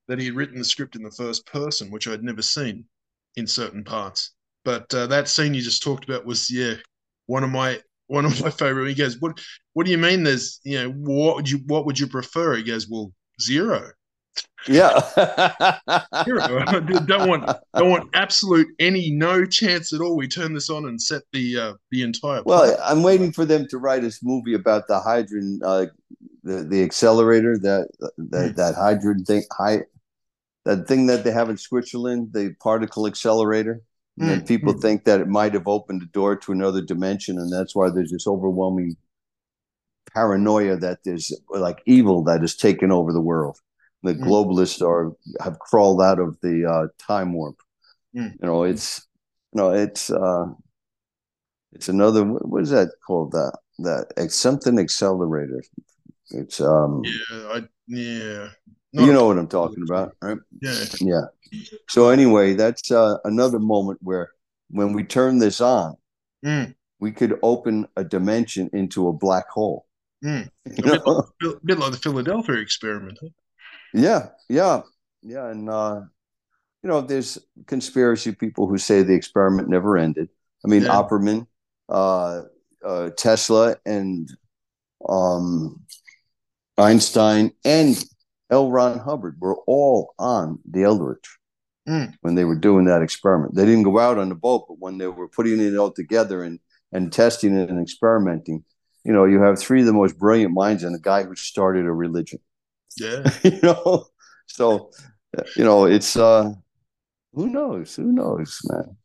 that 0.07 0.19
he 0.19 0.25
had 0.27 0.35
written 0.35 0.59
the 0.59 0.65
script 0.65 0.95
in 0.95 1.03
the 1.03 1.11
first 1.11 1.45
person, 1.47 1.91
which 1.91 2.07
I'd 2.07 2.23
never 2.23 2.43
seen 2.43 2.85
in 3.37 3.47
certain 3.47 3.83
parts. 3.83 4.31
But 4.63 4.93
uh, 4.93 5.07
that 5.07 5.27
scene 5.29 5.53
you 5.53 5.61
just 5.61 5.83
talked 5.83 6.05
about 6.05 6.25
was 6.25 6.49
yeah 6.51 6.75
one 7.27 7.43
of 7.43 7.49
my 7.49 7.81
one 8.07 8.25
of 8.25 8.41
my 8.41 8.49
favorite. 8.61 8.89
He 8.89 8.95
goes, 8.95 9.19
"What 9.19 9.39
what 9.73 9.85
do 9.85 9.91
you 9.91 9.97
mean? 9.97 10.23
There's 10.23 10.59
you 10.63 10.83
know 10.83 10.91
what 10.91 11.35
would 11.37 11.49
you 11.49 11.59
what 11.67 11.85
would 11.85 11.99
you 11.99 12.07
prefer?" 12.07 12.55
He 12.55 12.63
goes, 12.63 12.87
"Well, 12.89 13.13
zero. 13.41 13.91
Yeah. 14.67 14.99
Don't 17.05 17.27
want 17.27 17.51
don't 17.75 17.89
want 17.89 18.09
absolute 18.13 18.67
any 18.79 19.11
no 19.11 19.45
chance 19.45 19.93
at 19.93 20.01
all. 20.01 20.15
We 20.15 20.27
turn 20.27 20.53
this 20.53 20.69
on 20.69 20.85
and 20.85 21.01
set 21.01 21.23
the 21.33 21.57
uh, 21.57 21.73
the 21.91 22.01
entire. 22.01 22.43
well, 22.45 22.75
I'm 22.83 23.03
waiting 23.03 23.31
for 23.31 23.45
them 23.45 23.67
to 23.69 23.77
write 23.77 24.01
this 24.01 24.23
movie 24.23 24.53
about 24.55 24.87
the 24.87 24.99
hydrogen, 24.99 25.59
uh, 25.63 25.85
the 26.43 26.63
the 26.63 26.83
accelerator 26.83 27.57
that 27.59 27.89
that 28.17 28.53
Mm. 28.53 28.55
that 28.55 28.75
hydrogen 28.75 29.23
thing, 29.25 29.43
high, 29.51 29.81
that 30.65 30.87
thing 30.87 31.07
that 31.07 31.23
they 31.23 31.31
have 31.31 31.49
in 31.49 31.57
Switzerland, 31.57 32.33
the 32.33 32.55
particle 32.59 33.07
accelerator. 33.07 33.81
And 34.19 34.43
Mm, 34.43 34.47
people 34.47 34.73
mm. 34.73 34.81
think 34.81 35.03
that 35.05 35.19
it 35.21 35.27
might 35.27 35.53
have 35.53 35.67
opened 35.67 36.01
the 36.01 36.05
door 36.07 36.37
to 36.37 36.51
another 36.53 36.81
dimension, 36.81 37.37
and 37.37 37.51
that's 37.51 37.75
why 37.75 37.89
there's 37.89 38.11
this 38.11 38.27
overwhelming 38.27 38.95
paranoia 40.13 40.77
that 40.77 40.99
there's 41.03 41.33
like 41.49 41.81
evil 41.85 42.23
that 42.23 42.41
has 42.41 42.55
taken 42.55 42.91
over 42.91 43.11
the 43.11 43.21
world. 43.21 43.59
The 44.05 44.13
Mm. 44.13 44.23
globalists 44.23 44.81
are 44.81 45.13
have 45.41 45.57
crawled 45.59 46.01
out 46.01 46.19
of 46.19 46.37
the 46.41 46.65
uh, 46.65 46.87
time 46.99 47.33
warp. 47.33 47.57
Mm. 48.15 48.33
You 48.39 48.47
know, 48.47 48.63
it's 48.63 49.07
no, 49.51 49.71
it's 49.71 50.11
uh, 50.11 50.45
it's 51.73 51.89
another. 51.89 52.23
What 52.23 52.47
what 52.47 52.61
is 52.63 52.69
that 52.69 52.89
called? 53.05 53.31
That 53.31 53.53
that 53.79 54.13
it's 54.15 54.35
something 54.35 54.77
accelerator. 54.79 55.63
It's 56.29 56.61
um, 56.61 57.01
Yeah, 57.03 57.47
I 57.55 57.63
yeah. 57.87 58.49
you 58.93 59.13
know 59.13 59.27
what 59.27 59.37
I'm 59.37 59.47
talking 59.47 59.83
about, 59.83 60.15
right? 60.21 60.37
Yeah. 60.61 60.85
Yeah. 61.01 61.25
So 61.89 62.09
anyway, 62.09 62.53
that's 62.53 62.91
uh, 62.91 63.17
another 63.23 63.59
moment 63.59 63.99
where 64.01 64.31
when 64.69 64.93
we 64.93 65.03
turn 65.03 65.39
this 65.39 65.61
on, 65.61 65.95
Mm, 66.45 66.75
we 66.99 67.11
could 67.11 67.39
open 67.41 67.87
a 67.95 68.03
dimension 68.03 68.69
into 68.71 69.07
a 69.07 69.13
black 69.13 69.49
hole. 69.49 69.87
mm. 70.25 70.47
A 70.65 70.81
bit 70.81 70.85
like, 70.85 71.01
a 71.05 71.53
bit 71.63 71.79
like 71.79 71.91
the 71.91 71.97
Philadelphia 71.97 72.55
experiment. 72.55 73.17
Huh? 73.21 73.29
Yeah, 73.95 74.29
yeah, 74.49 74.81
yeah, 75.23 75.47
and 75.49 75.69
uh, 75.69 76.01
you 76.84 76.89
know, 76.89 77.01
there's 77.01 77.38
conspiracy 77.65 78.31
people 78.34 78.67
who 78.67 78.77
say 78.77 79.01
the 79.01 79.13
experiment 79.13 79.69
never 79.69 79.97
ended. 79.97 80.29
I 80.63 80.67
mean, 80.67 80.84
Yeah. 80.84 80.89
Opperman, 80.89 81.47
uh, 81.89 82.43
uh, 82.84 83.10
Tesla, 83.17 83.75
and 83.86 84.29
um, 85.08 85.84
Einstein, 86.77 87.51
and 87.63 88.03
L. 88.49 88.69
Ron 88.71 88.99
Hubbard 88.99 89.38
were 89.39 89.58
all 89.65 90.13
on 90.19 90.60
the 90.69 90.84
Eldridge 90.84 91.39
Mm. 91.88 92.13
when 92.21 92.36
they 92.36 92.45
were 92.45 92.55
doing 92.55 92.86
that 92.86 93.01
experiment. 93.01 93.55
They 93.55 93.65
didn't 93.65 93.84
go 93.84 93.99
out 93.99 94.17
on 94.17 94.29
the 94.29 94.36
boat, 94.36 94.65
but 94.67 94.79
when 94.79 94.97
they 94.97 95.08
were 95.08 95.27
putting 95.27 95.60
it 95.60 95.75
all 95.77 95.91
together 95.91 96.43
and 96.43 96.60
and 96.91 97.12
testing 97.12 97.55
it 97.55 97.69
and 97.69 97.81
experimenting, 97.81 98.63
you 99.03 99.12
know, 99.12 99.25
you 99.25 99.41
have 99.41 99.60
three 99.60 99.81
of 99.81 99.86
the 99.86 99.93
most 99.93 100.17
brilliant 100.17 100.53
minds 100.53 100.84
and 100.84 100.95
a 100.95 100.99
guy 100.99 101.23
who 101.23 101.36
started 101.36 101.86
a 101.86 101.91
religion. 101.91 102.39
Yeah. 102.97 103.25
you 103.43 103.60
know 103.62 104.05
so 104.47 104.91
you 105.55 105.63
know 105.63 105.86
it's 105.86 106.15
uh 106.17 106.51
who 107.34 107.49
knows 107.49 107.95
who 107.95 108.12
knows 108.12 108.62
man 108.65 108.97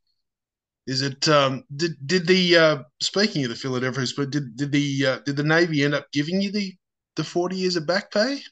Is 0.86 1.00
it 1.00 1.26
um 1.26 1.64
did 1.74 1.92
did 2.06 2.26
the 2.26 2.54
uh 2.56 2.82
speaking 3.00 3.44
of 3.44 3.48
the 3.50 3.56
Philadelphia 3.56 4.04
but 4.14 4.28
did 4.30 4.56
did 4.56 4.72
the 4.72 5.06
uh, 5.06 5.18
did 5.20 5.36
the 5.36 5.42
Navy 5.42 5.84
end 5.84 5.94
up 5.94 6.12
giving 6.12 6.42
you 6.42 6.52
the 6.52 6.76
the 7.16 7.24
40 7.24 7.56
years 7.56 7.76
of 7.76 7.86
back 7.86 8.10
pay? 8.12 8.42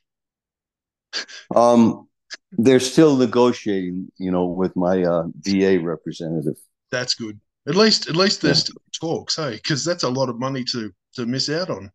um 1.55 2.09
they're 2.53 2.81
still 2.81 3.17
negotiating 3.17 4.09
you 4.19 4.31
know 4.31 4.47
with 4.47 4.75
my 4.77 5.03
uh 5.03 5.25
va 5.47 5.79
representative 5.81 6.57
That's 6.91 7.15
good. 7.15 7.41
At 7.67 7.77
least 7.77 8.09
at 8.09 8.17
least 8.17 8.43
there's 8.43 8.59
Yeah. 8.59 8.65
still 8.65 8.83
talks, 9.01 9.37
hey, 9.37 9.53
because 9.57 9.85
that's 9.85 10.03
a 10.03 10.11
lot 10.11 10.29
of 10.29 10.39
money 10.39 10.65
to 10.65 10.93
to 11.15 11.27
miss 11.27 11.49
out 11.49 11.71
on. 11.71 11.91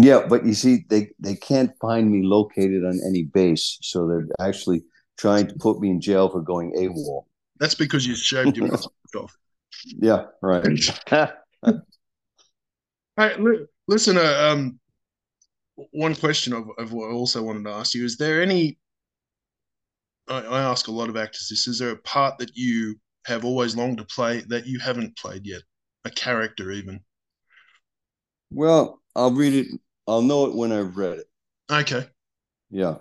Yeah 0.00 0.26
but 0.28 0.44
you 0.44 0.54
see 0.54 0.84
they 0.88 1.10
they 1.20 1.36
can't 1.36 1.70
find 1.80 2.10
me 2.10 2.22
located 2.24 2.84
on 2.84 3.00
any 3.06 3.22
base 3.22 3.78
so 3.82 4.06
they're 4.08 4.26
actually 4.40 4.82
trying 5.16 5.46
to 5.46 5.54
put 5.54 5.80
me 5.80 5.90
in 5.90 6.00
jail 6.00 6.28
for 6.28 6.40
going 6.40 6.72
awol 6.76 7.26
That's 7.60 7.74
because 7.74 8.06
you 8.06 8.14
shaved 8.16 8.56
your 8.56 8.66
mustache 8.66 8.90
off. 9.16 9.36
yeah 10.00 10.26
right 10.42 10.66
Hey, 13.16 13.36
li- 13.38 13.66
listen, 13.86 14.16
uh, 14.16 14.50
um, 14.50 14.80
one 15.92 16.16
question 16.16 16.52
I've, 16.52 16.66
I've 16.78 16.94
also 16.94 17.42
wanted 17.42 17.64
to 17.64 17.70
ask 17.70 17.94
you: 17.94 18.04
Is 18.04 18.16
there 18.16 18.42
any? 18.42 18.78
I, 20.28 20.40
I 20.40 20.62
ask 20.62 20.88
a 20.88 20.92
lot 20.92 21.08
of 21.08 21.16
actors 21.16 21.48
this. 21.48 21.68
Is 21.68 21.78
there 21.78 21.90
a 21.90 21.96
part 21.98 22.38
that 22.38 22.56
you 22.56 22.96
have 23.26 23.44
always 23.44 23.76
longed 23.76 23.98
to 23.98 24.04
play 24.04 24.42
that 24.48 24.66
you 24.66 24.80
haven't 24.80 25.16
played 25.16 25.46
yet? 25.46 25.62
A 26.04 26.10
character, 26.10 26.72
even. 26.72 27.00
well 28.50 29.00
i'll 29.16 29.30
read 29.32 29.54
it 29.54 29.80
i'll 30.06 30.22
know 30.22 30.46
it 30.46 30.54
when 30.54 30.72
i've 30.72 30.96
read 30.96 31.18
it 31.18 31.26
Okay, 31.70 32.06
yeah 32.70 32.96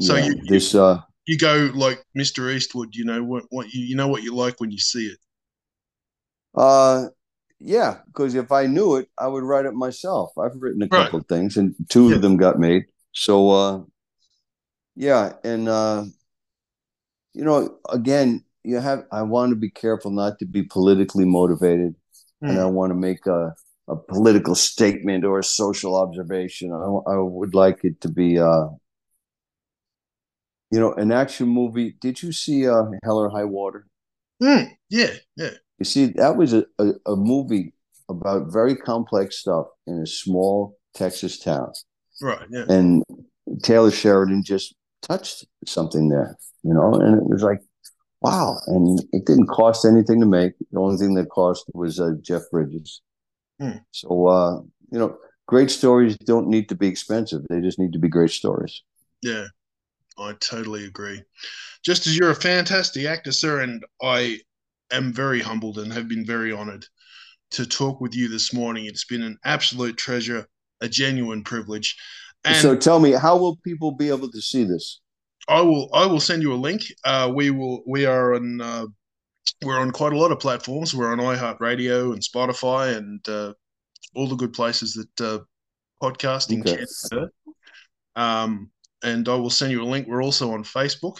So 0.00 0.16
Yeah, 0.16 0.26
you- 0.26 0.42
this 0.48 0.74
uh 0.74 1.00
you 1.26 1.36
go 1.38 1.70
like 1.74 2.02
Mr. 2.16 2.50
Eastwood. 2.50 2.94
You 2.94 3.04
know 3.04 3.22
what? 3.22 3.44
What 3.50 3.72
you 3.72 3.84
you 3.84 3.96
know 3.96 4.08
what 4.08 4.22
you 4.22 4.34
like 4.34 4.60
when 4.60 4.70
you 4.70 4.78
see 4.78 5.06
it. 5.08 5.18
Uh, 6.54 7.08
yeah, 7.60 7.98
because 8.06 8.34
if 8.34 8.50
I 8.52 8.66
knew 8.66 8.96
it, 8.96 9.08
I 9.18 9.26
would 9.26 9.44
write 9.44 9.66
it 9.66 9.74
myself. 9.74 10.30
I've 10.38 10.56
written 10.60 10.82
a 10.82 10.88
Right. 10.90 11.04
couple 11.04 11.18
of 11.20 11.26
things, 11.26 11.56
and 11.56 11.74
two 11.88 12.08
Yeah. 12.10 12.16
of 12.16 12.22
them 12.22 12.36
got 12.36 12.58
made. 12.58 12.86
So, 13.12 13.50
uh, 13.50 13.82
yeah, 14.96 15.34
and 15.44 15.68
uh, 15.68 16.04
you 17.34 17.44
know, 17.44 17.78
again, 17.90 18.44
you 18.64 18.78
have. 18.78 19.04
I 19.12 19.22
want 19.22 19.50
to 19.50 19.56
be 19.56 19.70
careful 19.70 20.10
not 20.10 20.38
to 20.38 20.46
be 20.46 20.62
politically 20.62 21.24
motivated, 21.24 21.94
and 22.42 22.52
Hmm. 22.52 22.56
I 22.58 22.66
want 22.66 22.90
to 22.90 22.94
make 22.94 23.26
a 23.26 23.54
a 23.88 23.96
political 23.96 24.54
statement 24.54 25.24
or 25.24 25.38
a 25.38 25.44
social 25.44 25.96
observation. 25.96 26.72
I, 26.72 27.12
I 27.12 27.18
would 27.18 27.54
like 27.54 27.84
it 27.84 28.00
to 28.02 28.08
be, 28.08 28.38
uh, 28.38 28.66
you 30.70 30.78
know, 30.78 30.92
an 30.94 31.12
action 31.12 31.48
movie. 31.48 31.96
Did 32.00 32.22
you 32.22 32.32
see 32.32 32.68
uh, 32.68 32.84
Hell 33.02 33.18
or 33.18 33.30
High 33.30 33.44
Water? 33.44 33.86
Mm, 34.42 34.70
yeah, 34.90 35.14
yeah. 35.36 35.50
You 35.78 35.84
see, 35.84 36.06
that 36.16 36.36
was 36.36 36.52
a, 36.52 36.64
a, 36.78 36.92
a 37.06 37.16
movie 37.16 37.72
about 38.08 38.52
very 38.52 38.76
complex 38.76 39.38
stuff 39.38 39.66
in 39.86 40.00
a 40.00 40.06
small 40.06 40.76
Texas 40.94 41.38
town. 41.38 41.72
Right, 42.20 42.46
yeah. 42.50 42.64
And 42.68 43.02
Taylor 43.62 43.90
Sheridan 43.90 44.42
just 44.44 44.74
touched 45.02 45.46
something 45.66 46.08
there, 46.08 46.36
you 46.62 46.74
know, 46.74 46.94
and 46.94 47.16
it 47.16 47.28
was 47.28 47.42
like, 47.42 47.60
wow. 48.20 48.58
And 48.66 49.00
it 49.12 49.24
didn't 49.24 49.46
cost 49.46 49.84
anything 49.84 50.20
to 50.20 50.26
make. 50.26 50.52
The 50.72 50.80
only 50.80 50.98
thing 50.98 51.14
that 51.14 51.30
cost 51.30 51.64
was 51.74 52.00
uh, 52.00 52.12
Jeff 52.20 52.42
Bridges. 52.50 53.00
Hmm. 53.60 53.78
So, 53.90 54.26
uh, 54.26 54.60
you 54.90 54.98
know, 54.98 55.16
great 55.46 55.70
stories 55.70 56.16
don't 56.18 56.48
need 56.48 56.68
to 56.68 56.74
be 56.74 56.86
expensive. 56.86 57.42
They 57.48 57.60
just 57.60 57.78
need 57.78 57.92
to 57.92 57.98
be 57.98 58.08
great 58.08 58.30
stories. 58.30 58.82
Yeah, 59.22 59.46
I 60.18 60.34
totally 60.40 60.84
agree. 60.84 61.22
Just 61.84 62.06
as 62.06 62.16
you're 62.16 62.30
a 62.30 62.36
fantastic 62.36 63.04
actor, 63.06 63.32
sir, 63.32 63.62
and 63.62 63.84
I 64.02 64.38
am 64.92 65.12
very 65.12 65.40
humbled 65.40 65.78
and 65.78 65.92
have 65.92 66.08
been 66.08 66.24
very 66.24 66.52
honored 66.52 66.86
to 67.52 67.66
talk 67.66 68.00
with 68.00 68.14
you 68.14 68.28
this 68.28 68.52
morning. 68.52 68.86
It's 68.86 69.04
been 69.04 69.22
an 69.22 69.38
absolute 69.44 69.96
treasure, 69.96 70.46
a 70.80 70.88
genuine 70.88 71.42
privilege. 71.42 71.96
And 72.44 72.56
so 72.56 72.76
tell 72.76 73.00
me, 73.00 73.12
how 73.12 73.36
will 73.36 73.56
people 73.56 73.92
be 73.92 74.08
able 74.08 74.30
to 74.30 74.40
see 74.40 74.64
this? 74.64 75.00
I 75.48 75.62
will 75.62 75.88
I 75.94 76.06
will 76.06 76.20
send 76.20 76.42
you 76.42 76.52
a 76.52 76.56
link. 76.56 76.82
Uh, 77.04 77.32
we 77.34 77.50
will 77.50 77.82
we 77.86 78.04
are 78.04 78.34
on 78.34 78.60
uh, 78.60 78.86
we're 79.62 79.78
on 79.78 79.90
quite 79.90 80.12
a 80.12 80.18
lot 80.18 80.32
of 80.32 80.40
platforms. 80.40 80.94
We're 80.94 81.12
on 81.12 81.18
iHeartRadio 81.18 82.12
and 82.12 82.22
Spotify 82.22 82.96
and 82.96 83.26
uh, 83.28 83.54
all 84.14 84.28
the 84.28 84.36
good 84.36 84.52
places 84.52 84.94
that 84.94 85.20
uh, 85.20 85.40
podcasting 86.02 86.60
Okay. 86.60 86.76
can 86.76 86.86
occur. 87.12 87.30
Um, 88.16 88.70
and 89.02 89.28
I 89.28 89.34
will 89.34 89.50
send 89.50 89.72
you 89.72 89.82
a 89.82 89.84
link. 89.84 90.08
We're 90.08 90.22
also 90.22 90.52
on 90.52 90.64
Facebook. 90.64 91.18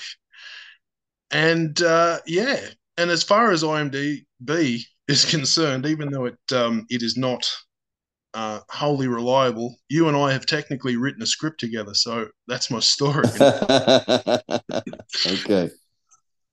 And 1.30 1.80
uh, 1.82 2.18
yeah, 2.26 2.58
and 2.96 3.10
as 3.10 3.22
far 3.22 3.52
as 3.52 3.62
IMDb 3.62 4.82
is 5.06 5.24
concerned, 5.30 5.86
even 5.86 6.10
though 6.10 6.26
it 6.26 6.38
um, 6.52 6.86
it 6.88 7.02
is 7.02 7.16
not 7.16 7.50
uh, 8.34 8.60
wholly 8.70 9.08
reliable, 9.08 9.76
you 9.88 10.08
and 10.08 10.16
I 10.16 10.32
have 10.32 10.46
technically 10.46 10.96
written 10.96 11.22
a 11.22 11.26
script 11.26 11.60
together. 11.60 11.94
So 11.94 12.28
that's 12.46 12.70
my 12.70 12.80
story. 12.80 13.28
okay. 15.26 15.70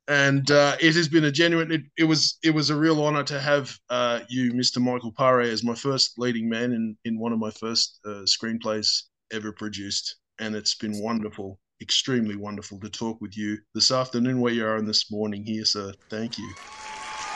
And 0.07 0.49
uh, 0.51 0.75
it 0.79 0.95
has 0.95 1.07
been 1.07 1.25
a 1.25 1.31
genuine. 1.31 1.71
It, 1.71 1.81
it 1.97 2.03
was 2.03 2.37
it 2.43 2.51
was 2.51 2.69
a 2.69 2.75
real 2.75 3.03
honor 3.03 3.23
to 3.23 3.39
have 3.39 3.75
uh, 3.89 4.19
you, 4.29 4.53
Mr. 4.53 4.79
Michael 4.79 5.11
Paré, 5.11 5.45
as 5.47 5.63
my 5.63 5.73
first 5.73 6.19
leading 6.19 6.47
man 6.47 6.73
in 6.73 6.95
in 7.05 7.19
one 7.19 7.33
of 7.33 7.39
my 7.39 7.49
first 7.51 7.99
uh, 8.05 8.23
screenplays 8.25 9.03
ever 9.31 9.51
produced, 9.51 10.17
and 10.39 10.55
it's 10.55 10.75
been 10.75 11.01
wonderful, 11.01 11.59
extremely 11.81 12.35
wonderful 12.35 12.79
to 12.81 12.89
talk 12.89 13.19
with 13.19 13.35
you 13.35 13.57
this 13.73 13.91
afternoon 13.91 14.41
where 14.41 14.53
you 14.53 14.65
are 14.65 14.75
and 14.75 14.87
this 14.87 15.09
morning 15.09 15.43
here. 15.43 15.65
So 15.65 15.91
thank 16.11 16.37
you. 16.37 16.53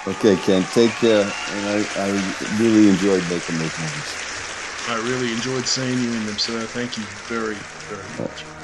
Okay, 0.07 0.35
Ken, 0.37 0.63
take 0.71 0.91
care. 0.91 1.23
And 1.23 1.67
I, 1.67 1.85
I 1.97 2.57
really 2.61 2.87
enjoyed 2.87 3.21
making 3.29 3.57
those 3.57 3.77
movies. 3.79 4.29
I 4.87 4.95
really 5.07 5.31
enjoyed 5.33 5.65
seeing 5.65 5.99
you 5.99 6.11
in 6.11 6.25
them, 6.25 6.37
sir. 6.37 6.61
Thank 6.61 6.97
you 6.97 7.03
very, 7.27 7.55
very 7.89 8.23
much. 8.23 8.58